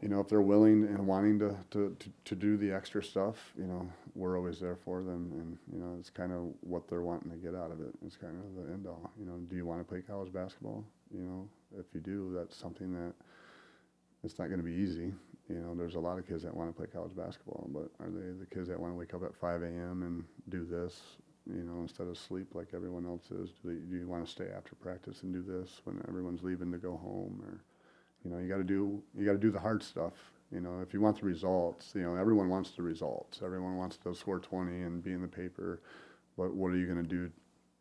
you 0.00 0.08
know, 0.08 0.20
if 0.20 0.28
they're 0.28 0.40
willing 0.40 0.84
and 0.84 1.06
wanting 1.06 1.38
to, 1.40 1.56
to, 1.72 1.96
to, 1.98 2.10
to 2.24 2.34
do 2.36 2.56
the 2.56 2.70
extra 2.72 3.02
stuff, 3.02 3.52
you 3.58 3.66
know, 3.66 3.88
we're 4.14 4.36
always 4.36 4.60
there 4.60 4.76
for 4.76 5.02
them. 5.02 5.32
And, 5.32 5.58
you 5.72 5.80
know, 5.80 5.96
it's 5.98 6.10
kind 6.10 6.32
of 6.32 6.52
what 6.60 6.88
they're 6.88 7.02
wanting 7.02 7.30
to 7.30 7.36
get 7.36 7.54
out 7.54 7.72
of 7.72 7.80
it. 7.80 7.92
It's 8.06 8.16
kind 8.16 8.36
of 8.36 8.64
the 8.64 8.72
end 8.72 8.86
all. 8.86 9.10
You 9.18 9.26
know, 9.26 9.38
do 9.48 9.56
you 9.56 9.66
want 9.66 9.80
to 9.80 9.84
play 9.84 10.00
college 10.00 10.32
basketball? 10.32 10.84
You 11.12 11.22
know, 11.22 11.48
if 11.78 11.86
you 11.94 12.00
do, 12.00 12.32
that's 12.36 12.56
something 12.56 12.92
that 12.92 13.12
it's 14.22 14.38
not 14.38 14.46
going 14.46 14.60
to 14.60 14.64
be 14.64 14.74
easy. 14.74 15.12
You 15.48 15.60
know, 15.60 15.74
there's 15.74 15.96
a 15.96 16.00
lot 16.00 16.18
of 16.18 16.28
kids 16.28 16.42
that 16.44 16.54
want 16.54 16.70
to 16.70 16.76
play 16.76 16.86
college 16.86 17.16
basketball, 17.16 17.68
but 17.72 17.90
are 18.04 18.10
they 18.10 18.32
the 18.38 18.46
kids 18.46 18.68
that 18.68 18.78
want 18.78 18.92
to 18.92 18.98
wake 18.98 19.14
up 19.14 19.24
at 19.24 19.34
5 19.34 19.62
a.m. 19.62 20.02
and 20.02 20.24
do 20.48 20.64
this, 20.64 21.00
you 21.46 21.64
know, 21.64 21.80
instead 21.80 22.06
of 22.06 22.18
sleep 22.18 22.54
like 22.54 22.68
everyone 22.72 23.06
else 23.06 23.30
is? 23.30 23.50
Do, 23.62 23.70
they, 23.70 23.80
do 23.90 23.96
you 23.96 24.06
want 24.06 24.24
to 24.24 24.30
stay 24.30 24.48
after 24.54 24.74
practice 24.76 25.22
and 25.22 25.32
do 25.32 25.42
this 25.42 25.80
when 25.84 26.00
everyone's 26.06 26.42
leaving 26.42 26.70
to 26.70 26.78
go 26.78 26.96
home? 26.96 27.40
Or, 27.44 27.62
you 28.28 28.34
know, 28.34 28.40
you 28.42 28.48
got 28.48 28.58
to 28.58 28.64
do 28.64 29.02
you 29.16 29.24
got 29.24 29.32
to 29.32 29.38
do 29.38 29.50
the 29.50 29.60
hard 29.60 29.82
stuff. 29.82 30.12
You 30.52 30.60
know, 30.60 30.80
if 30.80 30.94
you 30.94 31.00
want 31.00 31.20
the 31.20 31.26
results, 31.26 31.92
you 31.94 32.02
know, 32.02 32.16
everyone 32.16 32.48
wants 32.48 32.70
the 32.70 32.82
results. 32.82 33.40
Everyone 33.44 33.76
wants 33.76 33.96
to 33.98 34.14
score 34.14 34.38
20 34.38 34.82
and 34.82 35.02
be 35.02 35.12
in 35.12 35.20
the 35.20 35.28
paper. 35.28 35.80
But 36.36 36.54
what 36.54 36.68
are 36.68 36.76
you 36.76 36.86
going 36.86 37.02
to 37.02 37.08
do 37.08 37.30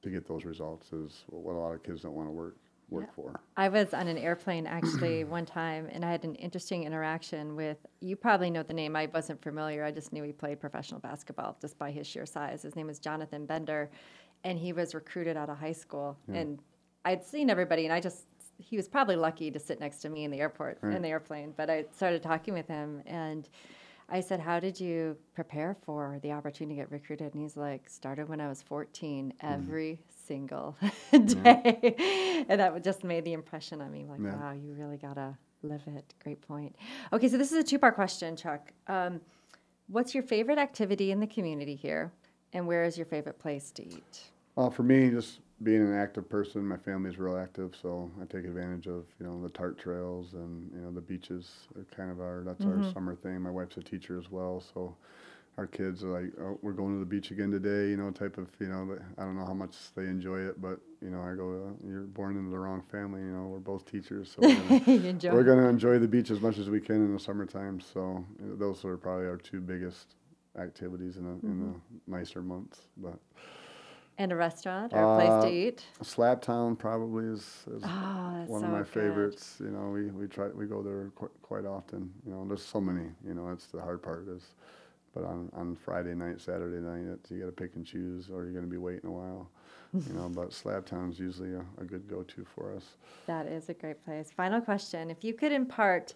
to 0.04 0.10
get 0.10 0.28
those 0.28 0.44
results? 0.46 0.92
Is 0.92 1.24
what 1.28 1.54
a 1.54 1.58
lot 1.60 1.74
of 1.74 1.84
kids 1.84 2.02
don't 2.02 2.14
want 2.14 2.28
to 2.28 2.32
work 2.34 2.58
work 2.90 3.06
Yeah. 3.08 3.12
for. 3.16 3.40
I 3.58 3.68
was 3.70 3.94
on 3.94 4.08
an 4.08 4.18
airplane 4.18 4.66
actually 4.80 5.24
one 5.24 5.46
time, 5.46 5.88
and 5.92 6.04
I 6.04 6.12
had 6.12 6.24
an 6.26 6.36
interesting 6.36 6.84
interaction 6.84 7.56
with. 7.56 7.78
You 8.02 8.16
probably 8.16 8.50
know 8.50 8.64
the 8.64 8.74
name. 8.74 8.96
I 8.96 9.08
wasn't 9.14 9.42
familiar. 9.42 9.84
I 9.84 9.92
just 9.92 10.12
knew 10.14 10.24
he 10.24 10.32
played 10.34 10.60
professional 10.60 11.00
basketball 11.00 11.58
just 11.62 11.78
by 11.78 11.92
his 11.92 12.06
sheer 12.08 12.26
size. 12.26 12.64
His 12.64 12.76
name 12.76 12.88
was 12.88 13.00
Jonathan 13.00 13.46
Bender, 13.46 13.90
and 14.44 14.58
he 14.60 14.74
was 14.74 14.94
recruited 14.94 15.38
out 15.38 15.50
of 15.50 15.58
high 15.58 15.74
school. 15.74 16.18
And 16.34 16.60
I'd 17.06 17.24
seen 17.24 17.50
everybody, 17.50 17.86
and 17.86 17.94
I 17.94 18.02
just 18.02 18.26
he 18.58 18.76
was 18.78 18.88
probably 18.88 19.16
lucky 19.16 19.52
to 19.52 19.60
sit 19.60 19.80
next 19.80 20.00
to 20.00 20.10
me 20.10 20.24
in 20.24 20.32
the 20.32 20.40
airport 20.40 20.80
in 20.84 21.02
the 21.02 21.10
airplane. 21.10 21.54
But 21.56 21.70
I 21.70 21.86
started 21.96 22.24
talking 22.24 22.54
with 22.54 22.68
him, 22.68 23.02
and 23.06 23.48
I 24.10 24.20
said, 24.22 24.40
"How 24.40 24.60
did 24.60 24.80
you 24.80 25.18
prepare 25.34 25.76
for 25.86 26.20
the 26.22 26.32
opportunity 26.32 26.76
to 26.76 26.82
get 26.82 26.92
recruited?" 26.92 27.34
And 27.34 27.42
he's 27.44 27.58
like, 27.58 27.90
"Started 27.90 28.30
when 28.30 28.40
I 28.42 28.48
was 28.48 28.62
14, 28.62 29.34
Mm-hmm. 29.42 29.54
every 29.54 30.00
single 30.26 30.76
day," 31.26 32.46
and 32.50 32.60
that 32.60 32.84
just 32.84 33.04
made 33.04 33.26
the 33.26 33.34
impression 33.34 33.82
on 33.82 33.92
me. 33.92 34.06
Like, 34.10 34.22
Yeah. 34.22 34.36
wow, 34.36 34.52
you 34.54 34.74
really 34.74 34.98
gotta 34.98 35.38
live 35.64 35.82
it. 35.88 36.14
Great 36.24 36.42
point. 36.42 36.76
Okay, 37.14 37.28
so 37.28 37.38
this 37.38 37.52
is 37.52 37.58
a 37.58 37.64
two-part 37.64 37.96
question, 37.96 38.36
Chuck. 38.36 38.72
Um, 38.88 39.22
what's 39.88 40.14
your 40.14 40.24
favorite 40.24 40.58
activity 40.58 41.12
in 41.12 41.20
the 41.20 41.28
community 41.28 41.76
here, 41.76 42.12
and 42.54 42.66
where 42.68 42.84
is 42.84 42.98
your 42.98 43.06
favorite 43.06 43.40
place 43.40 43.72
to 43.72 43.86
eat? 43.86 44.24
Uh, 44.56 44.70
for 44.70 44.84
me, 44.84 45.10
just 45.10 45.40
being 45.64 45.82
an 45.82 45.96
active 45.96 46.30
person, 46.30 46.66
my 46.66 46.78
family's 46.78 47.18
real 47.18 47.38
active, 47.38 47.76
so 47.82 48.12
I 48.22 48.26
take 48.26 48.46
advantage 48.46 48.88
of 48.88 49.06
you 49.20 49.26
know 49.26 49.42
the 49.42 49.50
tart 49.50 49.80
trails 49.80 50.34
and 50.34 50.72
you 50.74 50.82
know 50.82 50.92
the 50.92 51.02
beaches. 51.02 51.50
Are 51.76 51.86
kind 51.96 52.12
of 52.12 52.20
our 52.20 52.44
that's 52.46 52.64
our 52.66 52.84
summer 52.94 53.16
thing. 53.16 53.42
My 53.42 53.50
wife's 53.50 53.78
a 53.78 53.82
teacher 53.82 54.20
as 54.20 54.30
well, 54.30 54.64
so 54.74 54.96
our 55.58 55.66
kids 55.66 56.04
are 56.04 56.22
like, 56.22 56.32
oh, 56.40 56.60
we're 56.62 56.72
going 56.74 56.94
to 56.94 57.00
the 57.00 57.06
beach 57.06 57.32
again 57.32 57.50
today, 57.50 57.90
you 57.90 57.98
know, 57.98 58.12
type 58.12 58.38
of 58.38 58.48
you 58.60 58.68
know. 58.68 58.98
I 59.18 59.24
don't 59.24 59.36
know 59.36 59.46
how 59.46 59.56
much 59.56 59.76
they 59.96 60.04
enjoy 60.04 60.42
it, 60.42 60.62
but 60.62 60.80
you 61.02 61.10
know, 61.10 61.22
I 61.22 61.34
go, 61.34 61.70
uh, 61.70 61.88
you're 61.88 62.02
born 62.04 62.38
into 62.38 62.52
the 62.52 62.60
wrong 62.60 62.84
family. 62.92 63.22
You 63.22 63.32
know, 63.32 63.48
we're 63.48 63.58
both 63.58 63.90
teachers, 63.90 64.36
so 64.36 64.42
we're 64.48 64.80
gonna, 64.80 65.08
enjoy. 65.08 65.32
we're 65.32 65.44
gonna 65.44 65.70
enjoy 65.70 65.98
the 65.98 66.08
beach 66.08 66.30
as 66.30 66.40
much 66.40 66.60
as 66.60 66.70
we 66.70 66.80
can 66.80 66.98
in 66.98 67.14
the 67.14 67.20
summertime. 67.20 67.80
So 67.80 68.24
those 68.40 68.86
are 68.86 68.96
probably 68.98 69.26
our 69.26 69.38
two 69.38 69.60
biggest 69.60 70.14
activities 70.60 71.18
in 71.18 71.24
the 71.24 71.48
in 71.48 71.60
the 71.60 72.12
nicer 72.12 72.44
months, 72.44 72.82
but. 72.98 73.18
And 74.20 74.32
a 74.32 74.36
restaurant 74.36 74.94
or 74.94 75.04
a 75.04 75.16
place 75.16 75.30
Uh, 75.32 75.42
to 75.44 75.52
eat? 75.54 75.86
Slab 76.02 76.42
Town 76.42 76.76
probably 76.76 77.26
is, 77.26 77.64
is 77.72 77.84
Oh, 77.86 78.44
one 78.48 78.62
so 78.62 78.66
of 78.66 78.72
my 78.72 78.80
good. 78.80 78.88
favorites. 78.88 79.58
You 79.60 79.70
know, 79.70 79.90
we, 79.92 80.06
we 80.10 80.28
try 80.28 80.48
we 80.48 80.66
go 80.66 80.82
there 80.82 81.12
quite, 81.16 81.32
quite 81.44 81.66
often. 81.66 82.12
You 82.26 82.32
know, 82.32 82.46
there's 82.48 82.66
so 82.66 82.82
many. 82.82 83.10
You 83.26 83.36
know, 83.36 83.48
that's 83.50 83.68
the 83.68 83.80
hard 83.80 84.02
part 84.02 84.28
is, 84.28 84.42
but 85.14 85.24
on, 85.24 85.50
on 85.54 85.76
Friday 85.76 86.16
night, 86.16 86.42
Saturday 86.42 86.80
night, 86.82 87.12
it's, 87.14 87.30
you 87.30 87.40
got 87.42 87.46
to 87.46 87.52
pick 87.52 87.76
and 87.76 87.86
choose, 87.86 88.30
or 88.32 88.44
you're 88.44 88.54
going 88.54 88.66
to 88.66 88.72
be 88.72 88.78
waiting 88.78 89.08
a 89.10 89.14
while. 89.14 89.50
you 89.94 90.14
know, 90.14 90.30
but 90.30 90.52
Slab 90.62 90.86
Town's 90.88 91.20
usually 91.20 91.54
a, 91.54 91.64
a 91.80 91.86
good 91.86 92.08
go-to 92.10 92.44
for 92.56 92.76
us. 92.76 92.86
That 93.28 93.46
is 93.46 93.70
a 93.70 93.74
great 93.76 94.04
place. 94.04 94.32
Final 94.36 94.62
question. 94.62 95.12
If 95.12 95.24
you 95.24 95.34
could 95.36 95.52
impart 95.52 96.16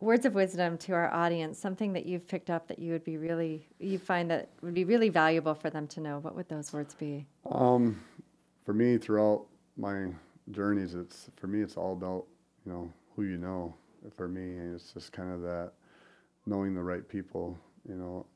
words 0.00 0.24
of 0.24 0.34
wisdom 0.34 0.78
to 0.78 0.92
our 0.92 1.12
audience, 1.12 1.58
something 1.58 1.92
that 1.92 2.06
you've 2.06 2.26
picked 2.26 2.50
up 2.50 2.66
that 2.68 2.78
you 2.78 2.92
would 2.92 3.04
be 3.04 3.18
really, 3.18 3.66
you 3.78 3.98
find 3.98 4.30
that 4.30 4.48
would 4.62 4.74
be 4.74 4.84
really 4.84 5.10
valuable 5.10 5.54
for 5.54 5.70
them 5.70 5.86
to 5.88 6.00
know, 6.00 6.18
what 6.18 6.34
would 6.34 6.48
those 6.48 6.72
words 6.72 6.94
be? 6.94 7.26
Um, 7.50 8.02
for 8.64 8.72
me, 8.72 8.98
throughout 8.98 9.46
my 9.76 10.06
journeys, 10.50 10.94
it's 10.94 11.30
for 11.36 11.46
me, 11.46 11.60
it's 11.60 11.76
all 11.76 11.92
about 11.92 12.24
you 12.64 12.72
know 12.72 12.92
who 13.14 13.22
you 13.22 13.36
know. 13.36 13.74
For 14.16 14.28
me, 14.28 14.56
and 14.56 14.74
it's 14.74 14.94
just 14.94 15.12
kind 15.12 15.30
of 15.30 15.42
that 15.42 15.72
knowing 16.46 16.74
the 16.74 16.82
right 16.82 17.06
people. 17.06 17.58
You 17.86 17.96
know, 17.96 18.26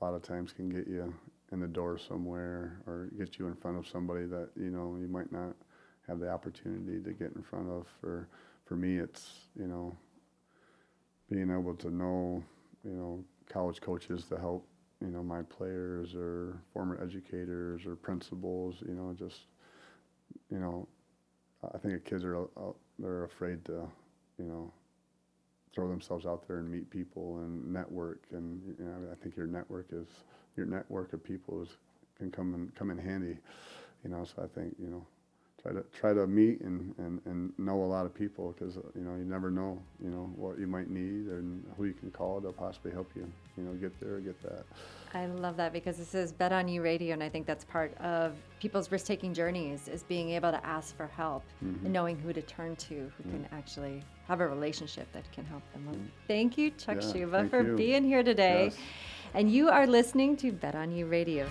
a 0.00 0.04
lot 0.04 0.14
of 0.14 0.22
times 0.22 0.52
can 0.52 0.68
get 0.68 0.86
you 0.86 1.12
in 1.50 1.60
the 1.60 1.66
door 1.66 1.98
somewhere 1.98 2.80
or 2.86 3.08
get 3.18 3.38
you 3.38 3.48
in 3.48 3.56
front 3.56 3.78
of 3.78 3.86
somebody 3.88 4.26
that 4.26 4.50
you 4.56 4.70
know 4.70 4.96
you 5.00 5.08
might 5.08 5.32
not 5.32 5.56
have 6.06 6.20
the 6.20 6.30
opportunity 6.30 7.02
to 7.02 7.12
get 7.12 7.32
in 7.34 7.42
front 7.42 7.68
of. 7.68 7.86
For 8.00 8.28
for 8.64 8.76
me, 8.76 8.98
it's 8.98 9.48
you 9.58 9.66
know 9.66 9.96
being 11.32 11.50
able 11.50 11.74
to 11.74 11.90
know 11.90 12.42
you 12.84 12.92
know 12.92 13.24
college 13.48 13.80
coaches 13.80 14.24
to 14.26 14.38
help 14.38 14.66
you 15.00 15.08
know 15.08 15.22
my 15.22 15.42
players 15.42 16.14
or 16.14 16.60
former 16.72 17.02
educators 17.02 17.86
or 17.86 17.96
principals 17.96 18.76
you 18.86 18.94
know 18.94 19.14
just 19.18 19.46
you 20.50 20.58
know 20.58 20.86
i 21.74 21.78
think 21.78 22.04
kids 22.04 22.22
are 22.24 22.42
uh, 22.42 22.72
they're 22.98 23.24
afraid 23.24 23.64
to 23.64 23.88
you 24.38 24.44
know 24.44 24.70
throw 25.74 25.88
themselves 25.88 26.26
out 26.26 26.46
there 26.46 26.58
and 26.58 26.70
meet 26.70 26.90
people 26.90 27.38
and 27.38 27.72
network. 27.72 28.24
And 28.32 28.60
you 28.78 28.84
know 28.84 28.94
i 29.10 29.14
think 29.22 29.36
your 29.36 29.46
network 29.46 29.86
is 29.92 30.06
your 30.56 30.66
network 30.66 31.14
of 31.14 31.24
people 31.24 31.62
is 31.62 31.68
can 32.18 32.30
come 32.30 32.54
in 32.54 32.70
come 32.76 32.90
in 32.90 32.98
handy 32.98 33.38
you 34.04 34.10
know 34.10 34.24
so 34.24 34.42
i 34.42 34.60
think 34.60 34.74
you 34.78 34.88
know 34.90 35.06
try 35.62 35.72
to 35.72 35.82
try 35.92 36.12
to 36.12 36.26
meet 36.26 36.60
and, 36.62 36.94
and, 36.98 37.20
and 37.24 37.52
know 37.58 37.82
a 37.84 37.86
lot 37.86 38.04
of 38.04 38.12
people 38.14 38.52
because 38.58 38.76
you 38.96 39.02
know 39.02 39.14
you 39.14 39.24
never 39.24 39.50
know 39.50 39.80
you 40.02 40.10
know 40.10 40.30
what 40.36 40.58
you 40.58 40.66
might 40.66 40.90
need 40.90 41.26
and 41.28 41.62
who 41.76 41.84
you 41.84 41.92
can 41.92 42.10
call 42.10 42.40
to 42.40 42.50
possibly 42.52 42.90
help 42.90 43.08
you 43.14 43.30
you 43.56 43.62
know 43.64 43.72
get 43.74 43.98
there 44.00 44.14
or 44.16 44.20
get 44.20 44.40
that 44.42 44.64
I 45.14 45.26
love 45.26 45.58
that 45.58 45.74
because 45.74 45.98
this 45.98 46.14
is 46.14 46.32
Bet 46.32 46.52
on 46.52 46.68
You 46.68 46.80
Radio, 46.82 47.12
and 47.12 47.22
I 47.22 47.28
think 47.28 47.46
that's 47.46 47.64
part 47.66 47.94
of 47.98 48.32
people's 48.60 48.90
risk 48.90 49.04
taking 49.04 49.34
journeys 49.34 49.86
is 49.86 50.02
being 50.04 50.30
able 50.30 50.50
to 50.52 50.66
ask 50.66 50.96
for 50.96 51.06
help 51.06 51.44
Mm-hmm. 51.62 51.84
and 51.84 51.92
knowing 51.92 52.18
who 52.18 52.32
to 52.32 52.40
turn 52.40 52.76
to 52.76 53.12
who 53.18 53.22
can 53.30 53.46
actually 53.52 54.02
have 54.26 54.40
a 54.40 54.48
relationship 54.48 55.12
that 55.12 55.30
can 55.30 55.44
help 55.44 55.62
them. 55.74 55.84
Well, 55.86 55.96
Thank 56.28 56.56
you, 56.56 56.70
Chuck 56.70 56.96
Mm-hmm. 57.00 57.18
Yeah, 57.18 57.24
Schuba, 57.26 57.50
for 57.50 57.62
you. 57.62 57.76
being 57.76 58.04
here 58.04 58.22
today. 58.22 58.70
Yes. 58.72 58.76
And 59.34 59.52
you 59.52 59.68
are 59.68 59.86
listening 59.86 60.34
to 60.38 60.50
Bet 60.50 60.74
on 60.74 60.90
You 60.90 61.04
Radio. 61.04 61.46